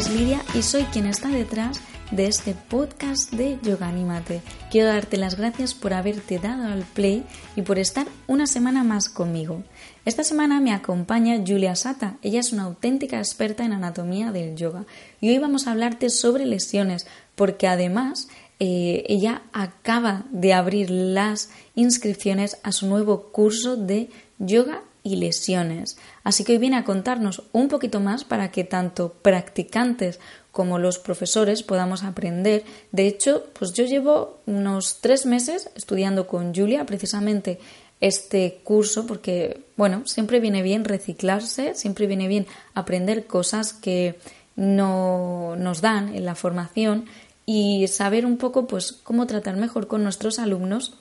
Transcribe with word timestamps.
es 0.00 0.10
Lidia 0.10 0.42
y 0.54 0.62
soy 0.62 0.84
quien 0.84 1.04
está 1.04 1.28
detrás 1.28 1.82
de 2.10 2.26
este 2.26 2.54
podcast 2.54 3.30
de 3.34 3.58
Yoga 3.62 3.88
Anímate. 3.88 4.40
Quiero 4.70 4.88
darte 4.88 5.18
las 5.18 5.36
gracias 5.36 5.74
por 5.74 5.92
haberte 5.92 6.38
dado 6.38 6.72
al 6.72 6.84
play 6.84 7.22
y 7.54 7.60
por 7.60 7.78
estar 7.78 8.06
una 8.26 8.46
semana 8.46 8.82
más 8.82 9.10
conmigo. 9.10 9.62
Esta 10.06 10.24
semana 10.24 10.58
me 10.58 10.72
acompaña 10.72 11.42
Julia 11.46 11.76
Sata. 11.76 12.16
Ella 12.22 12.40
es 12.40 12.50
una 12.50 12.62
auténtica 12.62 13.18
experta 13.18 13.62
en 13.66 13.74
anatomía 13.74 14.32
del 14.32 14.56
yoga 14.56 14.86
y 15.20 15.28
hoy 15.28 15.38
vamos 15.38 15.66
a 15.66 15.72
hablarte 15.72 16.08
sobre 16.08 16.46
lesiones 16.46 17.06
porque 17.34 17.66
además 17.66 18.28
eh, 18.58 19.04
ella 19.06 19.42
acaba 19.52 20.24
de 20.30 20.54
abrir 20.54 20.90
las 20.90 21.50
inscripciones 21.74 22.56
a 22.62 22.72
su 22.72 22.86
nuevo 22.86 23.32
curso 23.32 23.76
de 23.76 24.08
yoga 24.38 24.82
y 25.02 25.16
lesiones. 25.16 25.96
Así 26.24 26.44
que 26.44 26.52
hoy 26.52 26.58
viene 26.58 26.76
a 26.76 26.84
contarnos 26.84 27.42
un 27.52 27.68
poquito 27.68 28.00
más 28.00 28.24
para 28.24 28.50
que 28.50 28.64
tanto 28.64 29.14
practicantes 29.22 30.20
como 30.52 30.78
los 30.78 30.98
profesores 30.98 31.62
podamos 31.62 32.02
aprender. 32.02 32.64
De 32.92 33.06
hecho, 33.06 33.46
pues 33.58 33.72
yo 33.72 33.84
llevo 33.84 34.40
unos 34.46 34.98
tres 35.00 35.26
meses 35.26 35.70
estudiando 35.74 36.26
con 36.26 36.54
Julia 36.54 36.84
precisamente 36.86 37.58
este 38.00 38.60
curso 38.64 39.06
porque, 39.06 39.62
bueno, 39.76 40.06
siempre 40.06 40.40
viene 40.40 40.62
bien 40.62 40.84
reciclarse, 40.84 41.74
siempre 41.74 42.06
viene 42.06 42.28
bien 42.28 42.46
aprender 42.74 43.26
cosas 43.26 43.72
que 43.72 44.18
no 44.56 45.54
nos 45.56 45.80
dan 45.80 46.14
en 46.14 46.24
la 46.24 46.34
formación 46.34 47.06
y 47.46 47.86
saber 47.88 48.26
un 48.26 48.36
poco 48.36 48.66
pues 48.66 48.92
cómo 48.92 49.26
tratar 49.26 49.56
mejor 49.56 49.86
con 49.86 50.02
nuestros 50.02 50.38
alumnos 50.38 50.94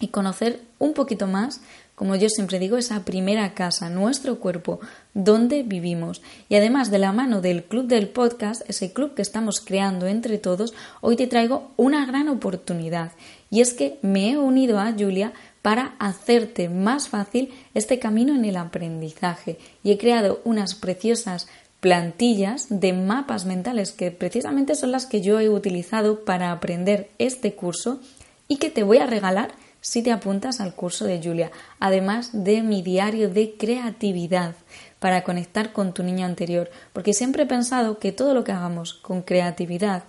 y 0.00 0.08
conocer 0.08 0.60
un 0.78 0.94
poquito 0.94 1.26
más 1.26 1.60
como 1.94 2.16
yo 2.16 2.28
siempre 2.28 2.58
digo, 2.58 2.78
esa 2.78 3.04
primera 3.04 3.54
casa, 3.54 3.90
nuestro 3.90 4.40
cuerpo, 4.40 4.80
donde 5.14 5.62
vivimos. 5.62 6.22
Y 6.48 6.56
además 6.56 6.90
de 6.90 6.98
la 6.98 7.12
mano 7.12 7.40
del 7.40 7.64
club 7.64 7.86
del 7.86 8.08
podcast, 8.08 8.62
ese 8.68 8.92
club 8.92 9.14
que 9.14 9.22
estamos 9.22 9.60
creando 9.60 10.06
entre 10.06 10.38
todos, 10.38 10.72
hoy 11.00 11.16
te 11.16 11.26
traigo 11.26 11.70
una 11.76 12.06
gran 12.06 12.28
oportunidad. 12.28 13.12
Y 13.50 13.60
es 13.60 13.74
que 13.74 13.98
me 14.02 14.30
he 14.30 14.38
unido 14.38 14.78
a 14.78 14.92
Julia 14.92 15.32
para 15.60 15.94
hacerte 15.98 16.68
más 16.68 17.08
fácil 17.08 17.50
este 17.74 17.98
camino 17.98 18.34
en 18.34 18.46
el 18.46 18.56
aprendizaje. 18.56 19.58
Y 19.84 19.92
he 19.92 19.98
creado 19.98 20.40
unas 20.44 20.74
preciosas 20.74 21.46
plantillas 21.80 22.66
de 22.68 22.92
mapas 22.92 23.44
mentales 23.44 23.92
que 23.92 24.10
precisamente 24.10 24.76
son 24.76 24.92
las 24.92 25.06
que 25.06 25.20
yo 25.20 25.40
he 25.40 25.48
utilizado 25.48 26.24
para 26.24 26.52
aprender 26.52 27.10
este 27.18 27.54
curso 27.54 28.00
y 28.48 28.56
que 28.56 28.70
te 28.70 28.82
voy 28.82 28.98
a 28.98 29.06
regalar 29.06 29.52
si 29.82 30.00
te 30.00 30.12
apuntas 30.12 30.60
al 30.60 30.74
curso 30.74 31.04
de 31.04 31.20
Julia, 31.22 31.50
además 31.80 32.30
de 32.32 32.62
mi 32.62 32.82
diario 32.82 33.28
de 33.28 33.54
creatividad 33.56 34.54
para 35.00 35.24
conectar 35.24 35.72
con 35.72 35.92
tu 35.92 36.04
niño 36.04 36.24
anterior, 36.24 36.70
porque 36.92 37.12
siempre 37.12 37.42
he 37.42 37.46
pensado 37.46 37.98
que 37.98 38.12
todo 38.12 38.32
lo 38.32 38.44
que 38.44 38.52
hagamos 38.52 38.94
con 38.94 39.22
creatividad 39.22 40.04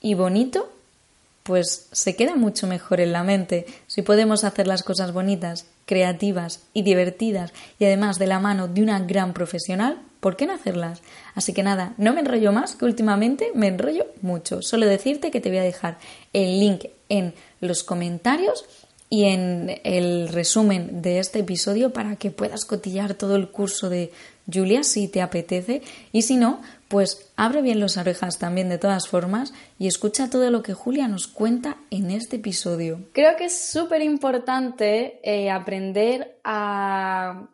y 0.00 0.14
bonito, 0.14 0.72
pues 1.42 1.88
se 1.92 2.16
queda 2.16 2.36
mucho 2.36 2.66
mejor 2.66 3.00
en 3.00 3.12
la 3.12 3.22
mente. 3.22 3.66
Si 3.86 4.00
podemos 4.00 4.44
hacer 4.44 4.66
las 4.66 4.82
cosas 4.82 5.12
bonitas, 5.12 5.66
creativas 5.84 6.60
y 6.72 6.82
divertidas 6.82 7.52
y 7.78 7.84
además 7.84 8.18
de 8.18 8.26
la 8.26 8.40
mano 8.40 8.66
de 8.66 8.82
una 8.82 8.98
gran 9.00 9.34
profesional, 9.34 9.98
¿por 10.20 10.36
qué 10.36 10.46
no 10.46 10.54
hacerlas? 10.54 11.02
Así 11.34 11.52
que 11.52 11.62
nada, 11.62 11.92
no 11.98 12.14
me 12.14 12.20
enrollo 12.20 12.50
más, 12.52 12.76
que 12.76 12.86
últimamente 12.86 13.50
me 13.54 13.68
enrollo 13.68 14.06
mucho. 14.22 14.62
Solo 14.62 14.86
decirte 14.86 15.30
que 15.30 15.42
te 15.42 15.50
voy 15.50 15.58
a 15.58 15.62
dejar 15.62 15.98
el 16.32 16.60
link 16.60 16.86
en 17.10 17.34
los 17.60 17.82
comentarios 17.82 18.64
y 19.10 19.24
en 19.24 19.80
el 19.84 20.28
resumen 20.28 21.02
de 21.02 21.18
este 21.18 21.40
episodio 21.40 21.92
para 21.92 22.16
que 22.16 22.30
puedas 22.30 22.64
cotillar 22.64 23.14
todo 23.14 23.36
el 23.36 23.50
curso 23.50 23.88
de 23.88 24.12
Julia 24.52 24.82
si 24.82 25.08
te 25.08 25.22
apetece 25.22 25.82
y 26.12 26.22
si 26.22 26.36
no, 26.36 26.60
pues 26.88 27.30
abre 27.36 27.62
bien 27.62 27.80
las 27.80 27.96
orejas 27.96 28.38
también 28.38 28.68
de 28.68 28.78
todas 28.78 29.08
formas 29.08 29.52
y 29.78 29.86
escucha 29.86 30.30
todo 30.30 30.50
lo 30.50 30.62
que 30.62 30.74
Julia 30.74 31.08
nos 31.08 31.26
cuenta 31.26 31.76
en 31.90 32.10
este 32.10 32.36
episodio. 32.36 33.00
Creo 33.12 33.36
que 33.36 33.46
es 33.46 33.70
súper 33.70 34.02
importante 34.02 35.20
eh, 35.22 35.50
aprender 35.50 36.38
a 36.44 37.48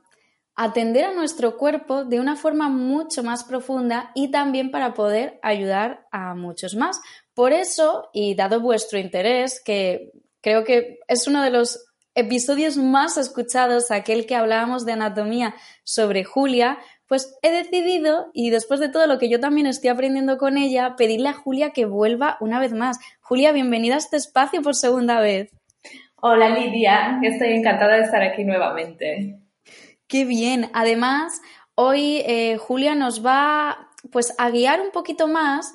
atender 0.56 1.04
a 1.04 1.14
nuestro 1.14 1.56
cuerpo 1.56 2.04
de 2.04 2.20
una 2.20 2.36
forma 2.36 2.68
mucho 2.68 3.24
más 3.24 3.42
profunda 3.42 4.12
y 4.14 4.30
también 4.30 4.70
para 4.70 4.94
poder 4.94 5.40
ayudar 5.42 6.06
a 6.12 6.34
muchos 6.34 6.76
más. 6.76 7.00
Por 7.34 7.52
eso, 7.52 8.08
y 8.12 8.36
dado 8.36 8.60
vuestro 8.60 9.00
interés, 9.00 9.60
que 9.64 10.12
Creo 10.44 10.62
que 10.62 10.98
es 11.08 11.26
uno 11.26 11.42
de 11.42 11.50
los 11.50 11.86
episodios 12.14 12.76
más 12.76 13.16
escuchados, 13.16 13.90
aquel 13.90 14.26
que 14.26 14.36
hablábamos 14.36 14.84
de 14.84 14.92
anatomía 14.92 15.54
sobre 15.84 16.22
Julia, 16.22 16.76
pues 17.08 17.34
he 17.40 17.50
decidido, 17.50 18.28
y 18.34 18.50
después 18.50 18.78
de 18.78 18.90
todo 18.90 19.06
lo 19.06 19.18
que 19.18 19.30
yo 19.30 19.40
también 19.40 19.66
estoy 19.66 19.88
aprendiendo 19.88 20.36
con 20.36 20.58
ella, 20.58 20.96
pedirle 20.96 21.30
a 21.30 21.32
Julia 21.32 21.70
que 21.70 21.86
vuelva 21.86 22.36
una 22.40 22.60
vez 22.60 22.74
más. 22.74 22.98
Julia, 23.22 23.52
bienvenida 23.52 23.94
a 23.94 23.98
este 23.98 24.18
espacio 24.18 24.60
por 24.60 24.74
segunda 24.74 25.18
vez. 25.18 25.50
Hola 26.16 26.50
Lidia, 26.50 27.20
estoy 27.22 27.54
encantada 27.54 27.94
de 27.94 28.02
estar 28.02 28.22
aquí 28.22 28.44
nuevamente. 28.44 29.38
Qué 30.06 30.26
bien. 30.26 30.68
Además, 30.74 31.40
hoy 31.74 32.22
eh, 32.26 32.58
Julia 32.58 32.94
nos 32.94 33.24
va 33.24 33.88
pues 34.12 34.34
a 34.36 34.50
guiar 34.50 34.82
un 34.82 34.90
poquito 34.90 35.26
más 35.26 35.74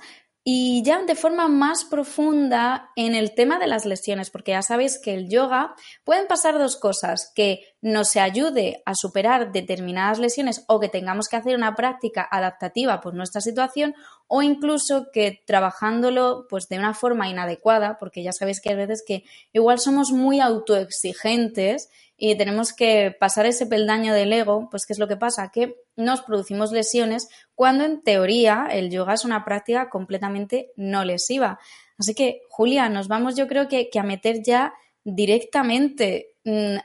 y 0.51 0.81
ya 0.81 1.03
de 1.03 1.13
forma 1.13 1.47
más 1.47 1.85
profunda 1.85 2.89
en 2.95 3.13
el 3.13 3.35
tema 3.35 3.59
de 3.59 3.67
las 3.67 3.85
lesiones, 3.85 4.31
porque 4.31 4.53
ya 4.53 4.63
sabéis 4.63 4.97
que 4.97 5.13
el 5.13 5.29
yoga 5.29 5.75
pueden 6.03 6.25
pasar 6.25 6.57
dos 6.57 6.75
cosas, 6.75 7.31
que 7.35 7.69
nos 7.81 8.16
ayude 8.17 8.81
a 8.85 8.94
superar 8.95 9.51
determinadas 9.51 10.19
lesiones 10.19 10.66
o 10.67 10.79
que 10.79 10.90
tengamos 10.90 11.28
que 11.28 11.38
hacer 11.38 11.56
una 11.56 11.75
práctica 11.75 12.28
adaptativa 12.29 13.00
por 13.00 13.13
nuestra 13.13 13.41
situación 13.41 13.95
o 14.28 14.41
incluso 14.41 15.07
que 15.13 15.41
trabajándolo 15.45 16.45
pues 16.50 16.67
de 16.67 16.78
una 16.78 16.94
forma 16.94 17.29
inadecuada, 17.29 17.97
porque 18.00 18.22
ya 18.23 18.31
sabéis 18.31 18.62
que 18.62 18.69
hay 18.69 18.75
veces 18.75 19.03
que 19.06 19.23
igual 19.53 19.79
somos 19.79 20.12
muy 20.12 20.40
autoexigentes 20.40 21.90
y 22.17 22.35
tenemos 22.35 22.73
que 22.73 23.16
pasar 23.17 23.45
ese 23.45 23.66
peldaño 23.66 24.13
del 24.13 24.34
ego, 24.34 24.67
pues 24.69 24.85
¿qué 24.85 24.91
es 24.91 25.00
lo 25.00 25.07
que 25.07 25.16
pasa? 25.16 25.51
Que 25.53 25.78
nos 25.96 26.22
producimos 26.22 26.72
lesiones 26.72 27.29
cuando 27.56 27.85
en 27.85 28.01
teoría 28.01 28.67
el 28.69 28.90
yoga 28.90 29.13
es 29.13 29.23
una 29.23 29.46
práctica 29.46 29.90
completamente 29.90 30.72
no 30.75 31.06
lesiva. 31.06 31.59
Así 31.97 32.13
que, 32.13 32.41
Julia, 32.50 32.90
nos 32.90 33.07
vamos 33.07 33.35
yo 33.35 33.47
creo 33.47 33.67
que, 33.67 33.90
a 33.97 34.03
meter 34.03 34.44
ya 34.44 34.73
directamente, 35.03 36.34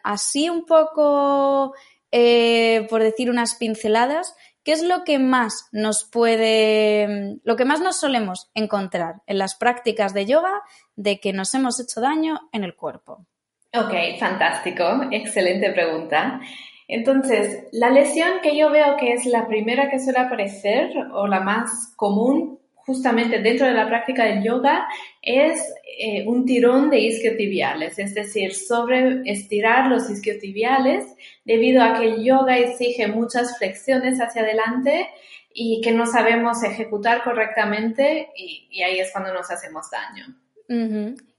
así 0.02 0.48
un 0.48 0.64
poco, 0.64 1.74
eh, 2.10 2.86
por 2.90 3.02
decir 3.02 3.30
unas 3.30 3.54
pinceladas, 3.56 4.34
¿qué 4.62 4.72
es 4.72 4.82
lo 4.82 5.04
que 5.04 5.18
más 5.18 5.68
nos 5.72 6.04
puede, 6.04 7.38
lo 7.44 7.56
que 7.56 7.64
más 7.64 7.80
nos 7.80 8.00
solemos 8.00 8.50
encontrar 8.54 9.22
en 9.26 9.38
las 9.38 9.54
prácticas 9.54 10.14
de 10.14 10.26
yoga 10.26 10.62
de 10.96 11.20
que 11.20 11.32
nos 11.32 11.54
hemos 11.54 11.80
hecho 11.80 12.00
daño 12.00 12.48
en 12.52 12.64
el 12.64 12.74
cuerpo? 12.74 13.26
Ok, 13.74 14.18
fantástico. 14.18 14.84
Excelente 15.10 15.72
pregunta. 15.72 16.40
Entonces, 16.86 17.66
la 17.72 17.90
lesión 17.90 18.40
que 18.42 18.56
yo 18.56 18.70
veo 18.70 18.96
que 18.96 19.12
es 19.14 19.26
la 19.26 19.46
primera 19.48 19.90
que 19.90 19.98
suele 19.98 20.20
aparecer 20.20 20.92
o 21.12 21.26
la 21.26 21.40
más 21.40 21.92
común 21.96 22.60
justamente 22.86 23.40
dentro 23.40 23.66
de 23.66 23.74
la 23.74 23.88
práctica 23.88 24.24
del 24.24 24.42
yoga 24.42 24.86
es 25.22 25.60
eh, 25.98 26.24
un 26.26 26.44
tirón 26.44 26.90
de 26.90 27.00
isquiotibiales, 27.00 27.98
es 27.98 28.14
decir, 28.14 28.54
sobre 28.54 29.22
estirar 29.24 29.88
los 29.88 30.10
isquiotibiales 30.10 31.06
debido 31.44 31.82
a 31.82 31.94
que 31.98 32.06
el 32.06 32.24
yoga 32.24 32.58
exige 32.58 33.08
muchas 33.08 33.58
flexiones 33.58 34.18
hacia 34.20 34.42
adelante 34.42 35.08
y 35.52 35.80
que 35.82 35.92
no 35.92 36.06
sabemos 36.06 36.62
ejecutar 36.64 37.22
correctamente 37.22 38.30
y 38.36 38.82
ahí 38.82 38.98
es 38.98 39.12
cuando 39.12 39.32
nos 39.32 39.50
hacemos 39.50 39.90
daño. 39.90 40.26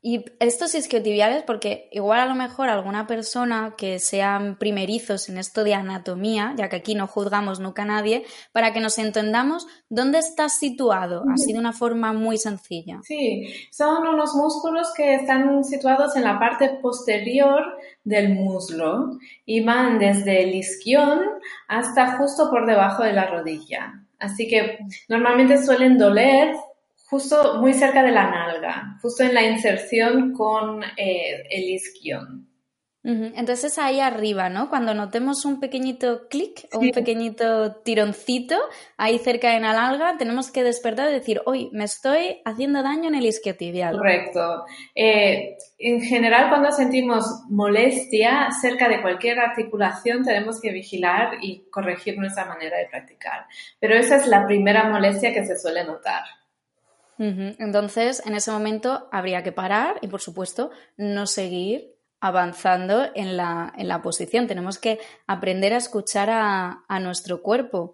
Y 0.08 0.24
estos 0.40 0.76
isquiotibiales, 0.76 1.42
porque 1.42 1.90
igual 1.92 2.20
a 2.20 2.28
lo 2.28 2.36
mejor 2.36 2.70
alguna 2.70 3.08
persona 3.08 3.74
que 3.76 3.98
sean 3.98 4.56
primerizos 4.56 5.30
en 5.30 5.40
esto 5.40 5.64
de 5.64 5.74
anatomía, 5.74 6.54
ya 6.58 6.70
que 6.70 6.76
aquí 6.76 6.94
no 6.94 7.08
juzgamos 7.08 7.60
nunca 7.60 7.82
a 7.82 7.86
nadie, 7.86 8.24
para 8.52 8.72
que 8.72 8.82
nos 8.82 9.00
entendamos 9.00 9.66
dónde 9.90 10.20
está 10.20 10.48
situado, 10.48 11.24
así 11.34 11.54
de 11.54 11.58
una 11.58 11.74
forma 11.74 12.14
muy 12.14 12.38
sencilla. 12.38 13.00
Sí, 13.02 13.52
son 13.72 14.06
unos 14.06 14.36
músculos 14.36 14.94
que 14.96 15.16
están 15.16 15.64
situados 15.64 16.16
en 16.16 16.26
la 16.26 16.38
parte 16.38 16.70
posterior 16.84 17.64
del 18.04 18.36
muslo 18.36 19.18
y 19.44 19.64
van 19.64 19.98
desde 19.98 20.44
el 20.44 20.54
isquión 20.54 21.20
hasta 21.68 22.20
justo 22.20 22.52
por 22.52 22.68
debajo 22.68 23.02
de 23.02 23.14
la 23.14 23.26
rodilla. 23.26 24.04
Así 24.20 24.48
que 24.48 24.78
normalmente 25.10 25.58
suelen 25.66 25.98
doler 25.98 26.56
justo 27.16 27.62
muy 27.62 27.74
cerca 27.74 28.04
de 28.04 28.12
la 28.12 28.30
nalga, 28.30 28.98
justo 29.02 29.24
en 29.24 29.34
la 29.34 29.42
inserción 29.42 30.34
con 30.34 30.84
eh, 30.84 31.48
el 31.50 31.64
isquión. 31.70 32.50
Entonces 33.08 33.78
ahí 33.78 34.00
arriba, 34.00 34.50
¿no? 34.50 34.68
Cuando 34.68 34.96
notemos 34.96 35.46
un 35.46 35.60
pequeñito 35.60 36.28
clic 36.28 36.68
o 36.74 36.80
un 36.80 36.90
pequeñito 36.90 37.76
tironcito 37.84 38.56
ahí 38.98 39.20
cerca 39.20 39.52
de 39.52 39.60
la 39.60 39.74
nalga, 39.74 40.18
tenemos 40.18 40.50
que 40.50 40.64
despertar 40.64 41.12
y 41.12 41.14
decir, 41.14 41.40
hoy 41.46 41.70
me 41.72 41.84
estoy 41.84 42.42
haciendo 42.46 42.82
daño 42.82 43.08
en 43.10 43.14
el 43.14 43.28
isquiotibial. 43.28 43.96
Correcto. 43.96 44.66
Eh, 44.96 45.56
en 45.78 46.02
general, 46.02 46.50
cuando 46.50 46.72
sentimos 46.72 47.44
molestia 47.48 48.50
cerca 48.60 48.90
de 48.90 49.04
cualquier 49.04 49.40
articulación, 49.40 50.24
tenemos 50.24 50.60
que 50.60 50.72
vigilar 50.72 51.38
y 51.44 51.70
corregir 51.70 52.18
nuestra 52.18 52.46
manera 52.46 52.80
de 52.80 52.88
practicar. 52.88 53.46
Pero 53.80 53.96
esa 53.96 54.16
es 54.16 54.26
la 54.26 54.48
primera 54.48 54.90
molestia 54.90 55.32
que 55.32 55.46
se 55.46 55.60
suele 55.60 55.86
notar. 55.86 56.24
Entonces, 57.18 58.22
en 58.26 58.36
ese 58.36 58.52
momento 58.52 59.08
habría 59.12 59.44
que 59.44 59.52
parar 59.52 60.00
y, 60.02 60.08
por 60.08 60.22
supuesto, 60.22 60.72
no 60.98 61.28
seguir 61.28 61.96
avanzando 62.20 63.06
en 63.14 63.38
la, 63.38 64.02
posición. 64.04 64.48
Tenemos 64.48 64.80
que 64.80 65.00
aprender 65.28 65.74
a 65.74 65.78
escuchar 65.78 66.30
a, 66.32 67.00
nuestro 67.00 67.42
cuerpo. 67.42 67.94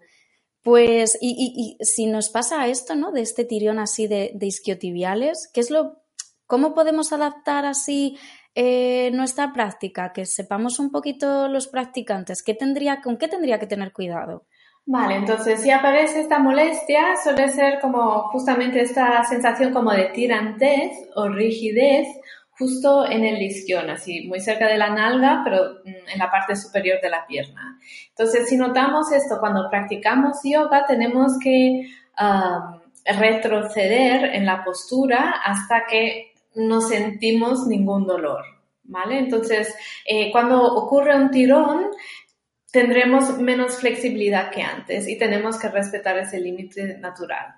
Pues, 0.62 1.18
y, 1.20 1.76
si 1.80 2.06
nos 2.06 2.30
pasa 2.30 2.66
esto, 2.68 2.94
¿no? 2.94 3.12
De 3.12 3.20
este 3.20 3.44
tirón 3.44 3.78
así 3.78 4.06
de, 4.06 4.36
isquiotibiales, 4.40 5.50
¿qué 5.52 5.60
es 5.60 5.70
lo, 5.70 6.02
¿cómo 6.46 6.74
podemos 6.74 7.12
adaptar 7.12 7.66
así 7.66 8.18
eh, 8.54 9.10
nuestra 9.12 9.52
práctica? 9.52 10.12
Que 10.12 10.24
sepamos 10.24 10.78
un 10.78 10.90
poquito 10.90 11.48
los 11.48 11.68
practicantes, 11.68 12.42
¿qué 12.42 12.54
tendría, 12.54 13.02
¿con 13.02 13.18
qué 13.18 13.28
tendría 13.28 13.58
que 13.58 13.66
tener 13.66 13.92
cuidado? 13.92 14.46
Vale, 14.84 15.14
entonces 15.14 15.62
si 15.62 15.70
aparece 15.70 16.20
esta 16.20 16.40
molestia, 16.40 17.16
suele 17.22 17.48
ser 17.50 17.78
como 17.80 18.28
justamente 18.30 18.80
esta 18.80 19.22
sensación 19.24 19.72
como 19.72 19.92
de 19.92 20.06
tirantez 20.06 20.90
o 21.14 21.28
rigidez 21.28 22.08
justo 22.58 23.06
en 23.08 23.24
el 23.24 23.40
isquión, 23.42 23.90
así 23.90 24.26
muy 24.26 24.40
cerca 24.40 24.66
de 24.68 24.78
la 24.78 24.90
nalga, 24.90 25.42
pero 25.44 25.80
mm, 25.84 26.08
en 26.12 26.18
la 26.18 26.30
parte 26.30 26.56
superior 26.56 27.00
de 27.00 27.10
la 27.10 27.26
pierna. 27.26 27.78
Entonces, 28.08 28.48
si 28.48 28.56
notamos 28.56 29.10
esto 29.12 29.38
cuando 29.40 29.70
practicamos 29.70 30.38
yoga, 30.44 30.84
tenemos 30.86 31.38
que 31.42 31.88
retroceder 33.04 34.36
en 34.36 34.46
la 34.46 34.62
postura 34.64 35.34
hasta 35.44 35.86
que 35.88 36.32
no 36.54 36.80
sentimos 36.80 37.66
ningún 37.66 38.06
dolor. 38.06 38.44
¿Vale? 38.84 39.18
Entonces, 39.18 39.74
eh, 40.04 40.30
cuando 40.32 40.60
ocurre 40.60 41.16
un 41.16 41.30
tirón, 41.30 41.86
tendremos 42.72 43.38
menos 43.38 43.76
flexibilidad 43.76 44.50
que 44.50 44.62
antes 44.62 45.06
y 45.06 45.16
tenemos 45.16 45.58
que 45.58 45.68
respetar 45.68 46.18
ese 46.18 46.40
límite 46.40 46.98
natural. 46.98 47.54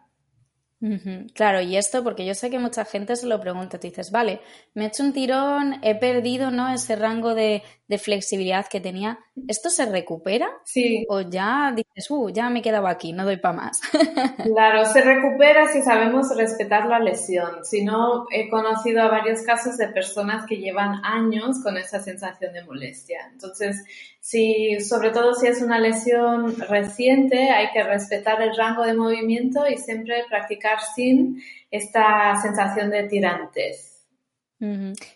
Claro, 1.34 1.62
y 1.62 1.78
esto 1.78 2.04
porque 2.04 2.26
yo 2.26 2.34
sé 2.34 2.50
que 2.50 2.58
mucha 2.58 2.84
gente 2.84 3.16
se 3.16 3.26
lo 3.26 3.40
pregunta, 3.40 3.78
tú 3.78 3.86
dices, 3.86 4.10
vale, 4.10 4.40
me 4.74 4.84
he 4.84 4.88
hecho 4.88 5.02
un 5.02 5.14
tirón, 5.14 5.80
he 5.82 5.94
perdido 5.94 6.50
¿no? 6.50 6.70
ese 6.70 6.94
rango 6.94 7.34
de, 7.34 7.62
de 7.86 7.98
flexibilidad 7.98 8.66
que 8.66 8.80
tenía, 8.80 9.18
¿esto 9.46 9.68
se 9.68 9.84
recupera? 9.84 10.48
Sí. 10.64 11.04
O 11.08 11.20
ya 11.20 11.72
dices, 11.76 12.10
uh, 12.10 12.30
ya 12.30 12.48
me 12.48 12.60
he 12.60 12.62
quedado 12.62 12.86
aquí, 12.86 13.12
no 13.12 13.24
doy 13.24 13.36
para 13.36 13.54
más. 13.54 13.80
claro, 14.42 14.86
se 14.86 15.02
recupera 15.02 15.68
si 15.68 15.82
sabemos 15.82 16.34
respetar 16.34 16.86
la 16.86 16.98
lesión. 16.98 17.64
Si 17.64 17.84
no, 17.84 18.26
he 18.30 18.48
conocido 18.48 19.02
a 19.02 19.08
varios 19.08 19.42
casos 19.42 19.76
de 19.76 19.88
personas 19.88 20.46
que 20.46 20.56
llevan 20.56 21.04
años 21.04 21.62
con 21.62 21.76
esa 21.76 22.00
sensación 22.00 22.54
de 22.54 22.64
molestia. 22.64 23.28
Entonces, 23.32 23.84
si, 24.18 24.80
sobre 24.80 25.10
todo 25.10 25.34
si 25.34 25.46
es 25.46 25.60
una 25.60 25.78
lesión 25.78 26.56
reciente, 26.56 27.50
hay 27.50 27.70
que 27.72 27.82
respetar 27.82 28.40
el 28.40 28.56
rango 28.56 28.84
de 28.84 28.94
movimiento 28.94 29.68
y 29.68 29.76
siempre 29.76 30.24
practicar 30.30 30.78
sin 30.94 31.42
esta 31.70 32.34
sensación 32.40 32.88
de 32.88 33.02
tirantes. 33.04 33.93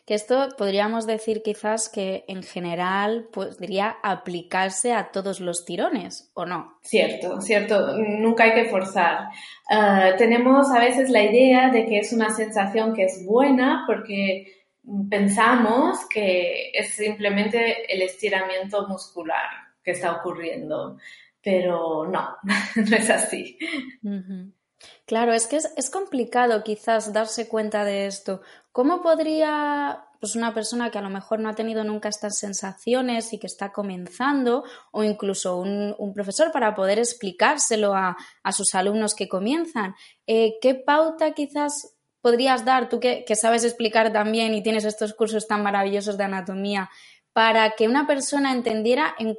Que 0.05 0.15
esto 0.15 0.49
podríamos 0.57 1.07
decir 1.07 1.43
quizás 1.43 1.89
que 1.89 2.25
en 2.29 2.43
general 2.43 3.29
podría 3.33 3.97
aplicarse 4.03 4.93
a 4.93 5.11
todos 5.11 5.41
los 5.41 5.65
tirones, 5.65 6.31
¿o 6.35 6.45
no? 6.45 6.79
Cierto, 6.83 7.41
cierto, 7.41 7.97
nunca 7.99 8.45
hay 8.45 8.55
que 8.55 8.69
forzar. 8.69 9.29
Ah, 9.71 10.13
tenemos 10.17 10.71
a 10.71 10.81
veces 10.81 11.11
la 11.11 11.23
idea 11.23 11.71
de 11.71 11.87
que 11.87 11.99
es 11.99 12.13
una 12.13 12.31
sensación 12.31 12.95
que 12.95 13.05
es 13.05 13.25
buena 13.25 13.85
porque 13.87 14.59
pensamos 15.09 16.07
que 16.09 16.71
es 16.73 16.91
simplemente 16.91 17.93
el 17.93 18.03
estiramiento 18.03 18.87
muscular 18.89 19.49
que 19.83 19.93
está 19.93 20.13
ocurriendo, 20.13 20.99
pero 21.43 22.07
no, 22.07 22.37
no 22.77 22.97
es 22.97 23.11
así. 23.11 23.59
Claro, 25.07 25.33
es 25.33 25.47
que 25.47 25.57
es, 25.57 25.91
complicado 25.91 26.63
quizás 26.63 27.13
darse 27.13 27.49
cuenta 27.49 27.85
de 27.85 28.07
esto. 28.07 28.43
¿Cómo 28.73 29.03
podría 29.03 30.05
pues 30.21 30.35
una 30.35 30.53
persona 30.53 30.91
que 30.91 30.99
a 30.99 31.03
lo 31.03 31.11
mejor 31.11 31.39
no 31.39 31.49
ha 31.49 31.55
tenido 31.55 31.85
nunca 31.85 32.09
estas 32.09 32.39
sensaciones 32.39 33.33
y 33.33 33.39
que 33.39 33.47
está 33.47 33.73
comenzando, 33.73 34.65
o 34.91 35.05
incluso 35.05 35.59
un, 35.59 36.13
profesor 36.13 36.51
para 36.51 36.75
poder 36.75 36.99
explicárselo 36.99 37.95
a, 37.95 38.17
sus 38.53 38.75
alumnos 38.75 39.15
que 39.15 39.29
comienzan, 39.29 39.95
eh, 40.27 40.59
¿qué 40.61 40.75
pauta 40.75 41.33
quizás 41.33 41.95
podrías 42.21 42.65
dar, 42.65 42.89
tú 42.89 42.99
que, 42.99 43.25
sabes 43.37 43.65
explicar 43.65 44.13
también 44.13 44.55
y 44.55 44.63
tienes 44.63 44.85
estos 44.85 45.15
cursos 45.15 45.47
tan 45.47 45.63
maravillosos 45.63 46.19
de 46.19 46.25
anatomía, 46.25 46.91
para 47.33 47.71
que 47.71 47.87
una 47.87 48.07
persona 48.07 48.53
entendiera 48.53 49.15
en 49.19 49.39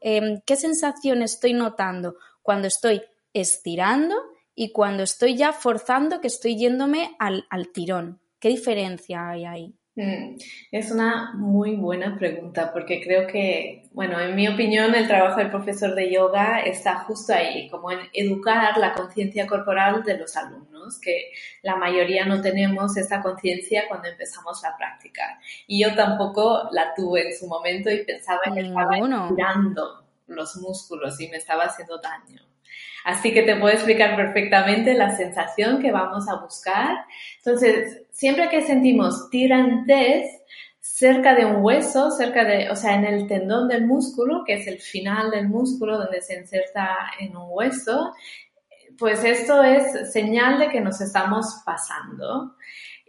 em, 0.00 0.40
qué 0.46 0.56
sensación 0.56 1.22
estoy 1.22 1.52
notando 1.52 2.14
cuando 2.42 2.68
estoy 2.68 3.02
estirando 3.32 4.14
y 4.54 4.72
cuando 4.72 5.02
estoy 5.02 5.36
ya 5.36 5.52
forzando 5.52 6.20
que 6.20 6.28
estoy 6.28 6.56
yéndome 6.56 7.16
al, 7.18 7.44
tirón. 7.72 8.20
¿Qué 8.38 8.48
diferencia 8.48 9.28
hay 9.28 9.44
ahí? 9.44 9.74
Mm, 9.96 10.36
es 10.70 10.90
una 10.90 11.32
muy 11.34 11.76
buena 11.76 12.16
pregunta 12.16 12.72
porque 12.72 13.02
creo 13.02 13.26
que, 13.26 13.88
bueno, 13.92 14.20
en 14.20 14.34
mi 14.34 14.48
opinión 14.48 14.94
el 14.94 15.08
trabajo 15.08 15.38
del 15.40 15.50
profesor 15.50 15.94
de 15.94 16.12
yoga 16.12 16.60
está 16.60 17.00
justo 17.00 17.34
ahí, 17.34 17.68
como 17.68 17.90
en 17.90 17.98
educar 18.12 18.78
la 18.78 18.94
conciencia 18.94 19.46
corporal 19.46 20.02
de 20.04 20.16
los 20.16 20.36
alumnos, 20.36 21.00
que 21.00 21.32
la 21.62 21.76
mayoría 21.76 22.24
no 22.24 22.40
tenemos 22.40 22.96
esta 22.96 23.20
conciencia 23.20 23.84
cuando 23.88 24.08
empezamos 24.08 24.62
la 24.62 24.76
práctica. 24.76 25.38
Y 25.66 25.82
yo 25.82 25.94
tampoco 25.94 26.68
la 26.72 26.94
tuve 26.94 27.28
en 27.28 27.36
su 27.36 27.46
momento 27.46 27.90
y 27.90 28.04
pensaba 28.04 28.40
que 28.54 28.60
estaba 28.60 28.96
estirando 28.96 30.04
los 30.28 30.56
músculos 30.56 31.20
y 31.20 31.28
me 31.28 31.36
estaba 31.36 31.64
haciendo 31.64 31.98
daño. 31.98 32.49
Así 33.04 33.32
que 33.32 33.42
te 33.42 33.56
puedo 33.56 33.74
explicar 33.74 34.16
perfectamente 34.16 34.94
la 34.94 35.16
sensación 35.16 35.80
que 35.80 35.92
vamos 35.92 36.28
a 36.28 36.36
buscar. 36.36 37.04
Entonces, 37.38 38.02
siempre 38.10 38.48
que 38.48 38.62
sentimos 38.62 39.30
tirantez 39.30 40.28
cerca 40.80 41.34
de 41.34 41.46
un 41.46 41.62
hueso, 41.62 42.10
cerca 42.10 42.44
de, 42.44 42.70
o 42.70 42.76
sea, 42.76 42.94
en 42.94 43.04
el 43.04 43.26
tendón 43.26 43.68
del 43.68 43.86
músculo, 43.86 44.44
que 44.44 44.54
es 44.54 44.66
el 44.66 44.78
final 44.80 45.30
del 45.30 45.48
músculo 45.48 45.96
donde 45.96 46.20
se 46.20 46.38
inserta 46.38 46.94
en 47.18 47.36
un 47.36 47.46
hueso, 47.48 48.12
pues 48.98 49.24
esto 49.24 49.62
es 49.62 50.12
señal 50.12 50.58
de 50.58 50.68
que 50.68 50.80
nos 50.80 51.00
estamos 51.00 51.62
pasando. 51.64 52.54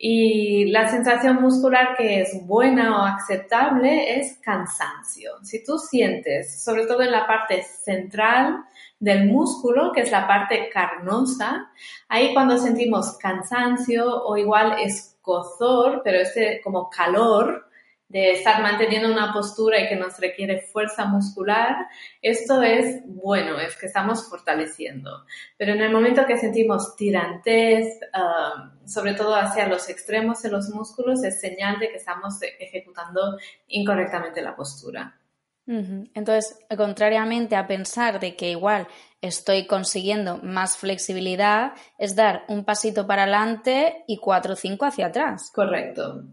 Y 0.03 0.65
la 0.71 0.87
sensación 0.87 1.39
muscular 1.43 1.95
que 1.95 2.21
es 2.21 2.47
buena 2.47 3.03
o 3.03 3.05
aceptable 3.05 4.17
es 4.17 4.39
cansancio. 4.41 5.33
Si 5.43 5.63
tú 5.63 5.77
sientes, 5.77 6.63
sobre 6.63 6.87
todo 6.87 7.03
en 7.03 7.11
la 7.11 7.27
parte 7.27 7.61
central 7.61 8.65
del 8.99 9.27
músculo, 9.27 9.91
que 9.91 10.01
es 10.01 10.09
la 10.09 10.27
parte 10.27 10.71
carnosa, 10.73 11.69
ahí 12.07 12.33
cuando 12.33 12.57
sentimos 12.57 13.15
cansancio 13.19 14.23
o 14.23 14.35
igual 14.37 14.79
escozor, 14.79 16.01
pero 16.03 16.17
este 16.17 16.61
como 16.63 16.89
calor, 16.89 17.69
de 18.11 18.31
estar 18.33 18.61
manteniendo 18.61 19.09
una 19.09 19.31
postura 19.31 19.79
y 19.79 19.87
que 19.87 19.95
nos 19.95 20.19
requiere 20.19 20.61
fuerza 20.61 21.05
muscular, 21.05 21.87
esto 22.21 22.61
es 22.61 23.01
bueno, 23.05 23.57
es 23.57 23.77
que 23.77 23.85
estamos 23.85 24.29
fortaleciendo. 24.29 25.25
Pero 25.57 25.73
en 25.73 25.81
el 25.81 25.91
momento 25.93 26.25
que 26.25 26.37
sentimos 26.37 26.95
tirantez, 26.97 27.99
um, 28.13 28.85
sobre 28.85 29.13
todo 29.13 29.33
hacia 29.35 29.67
los 29.67 29.89
extremos 29.89 30.41
de 30.41 30.51
los 30.51 30.69
músculos, 30.69 31.23
es 31.23 31.39
señal 31.39 31.79
de 31.79 31.89
que 31.89 31.97
estamos 31.97 32.37
ejecutando 32.59 33.37
incorrectamente 33.67 34.41
la 34.41 34.55
postura. 34.57 35.17
Entonces, 35.65 36.59
contrariamente 36.75 37.55
a 37.55 37.65
pensar 37.65 38.19
de 38.19 38.35
que 38.35 38.49
igual 38.49 38.87
estoy 39.21 39.67
consiguiendo 39.67 40.39
más 40.39 40.75
flexibilidad, 40.75 41.73
es 41.97 42.17
dar 42.17 42.43
un 42.49 42.65
pasito 42.65 43.07
para 43.07 43.23
adelante 43.23 44.03
y 44.05 44.17
cuatro 44.17 44.53
o 44.53 44.57
cinco 44.57 44.83
hacia 44.83 45.05
atrás. 45.05 45.49
Correcto. 45.53 46.25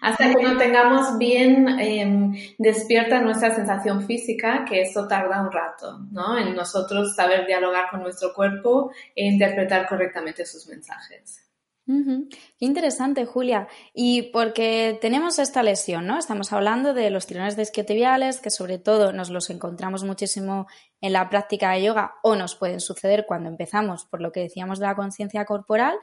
Hasta 0.00 0.34
que 0.34 0.42
no 0.42 0.56
tengamos 0.56 1.18
bien 1.18 1.68
em, 1.78 2.34
despierta 2.58 3.20
nuestra 3.20 3.54
sensación 3.54 4.06
física, 4.06 4.64
que 4.64 4.82
eso 4.82 5.06
tarda 5.08 5.42
un 5.42 5.52
rato, 5.52 6.00
¿no? 6.10 6.38
En 6.38 6.54
nosotros 6.54 7.14
saber 7.14 7.46
dialogar 7.46 7.90
con 7.90 8.02
nuestro 8.02 8.32
cuerpo 8.34 8.90
e 9.14 9.26
interpretar 9.26 9.88
correctamente 9.88 10.44
sus 10.44 10.66
mensajes. 10.68 11.46
Qué 11.86 12.64
interesante, 12.64 13.26
Julia. 13.26 13.68
Y 13.94 14.22
porque 14.32 14.98
tenemos 15.00 15.38
esta 15.38 15.62
lesión, 15.62 16.04
¿no? 16.04 16.18
Estamos 16.18 16.52
hablando 16.52 16.94
de 16.94 17.10
los 17.10 17.26
tirones 17.26 17.54
de 17.54 17.62
isquiotibiales, 17.62 18.40
que 18.40 18.50
sobre 18.50 18.78
todo 18.78 19.12
nos 19.12 19.30
los 19.30 19.50
encontramos 19.50 20.02
muchísimo 20.02 20.66
en 21.00 21.12
la 21.12 21.30
práctica 21.30 21.70
de 21.70 21.84
yoga 21.84 22.14
o 22.24 22.34
nos 22.34 22.56
pueden 22.56 22.80
suceder 22.80 23.24
cuando 23.24 23.48
empezamos, 23.48 24.04
por 24.04 24.20
lo 24.20 24.32
que 24.32 24.40
decíamos 24.40 24.80
de 24.80 24.86
la 24.86 24.96
conciencia 24.96 25.44
corporal, 25.44 25.96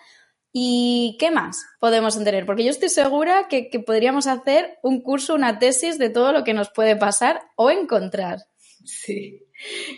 ¿Y 0.55 1.17
qué 1.19 1.31
más 1.31 1.65
podemos 1.79 2.15
entender? 2.15 2.45
Porque 2.45 2.63
yo 2.63 2.69
estoy 2.69 2.89
segura 2.89 3.47
que, 3.49 3.67
podríamos 3.83 4.27
hacer 4.27 4.77
un 4.83 5.01
curso, 5.01 5.33
una 5.33 5.57
tesis 5.57 5.97
de 5.97 6.11
todo 6.11 6.31
lo 6.31 6.43
que 6.43 6.53
nos 6.53 6.69
puede 6.69 6.95
pasar 6.95 7.41
o 7.55 7.71
encontrar. 7.71 8.37
Sí. 8.85 9.41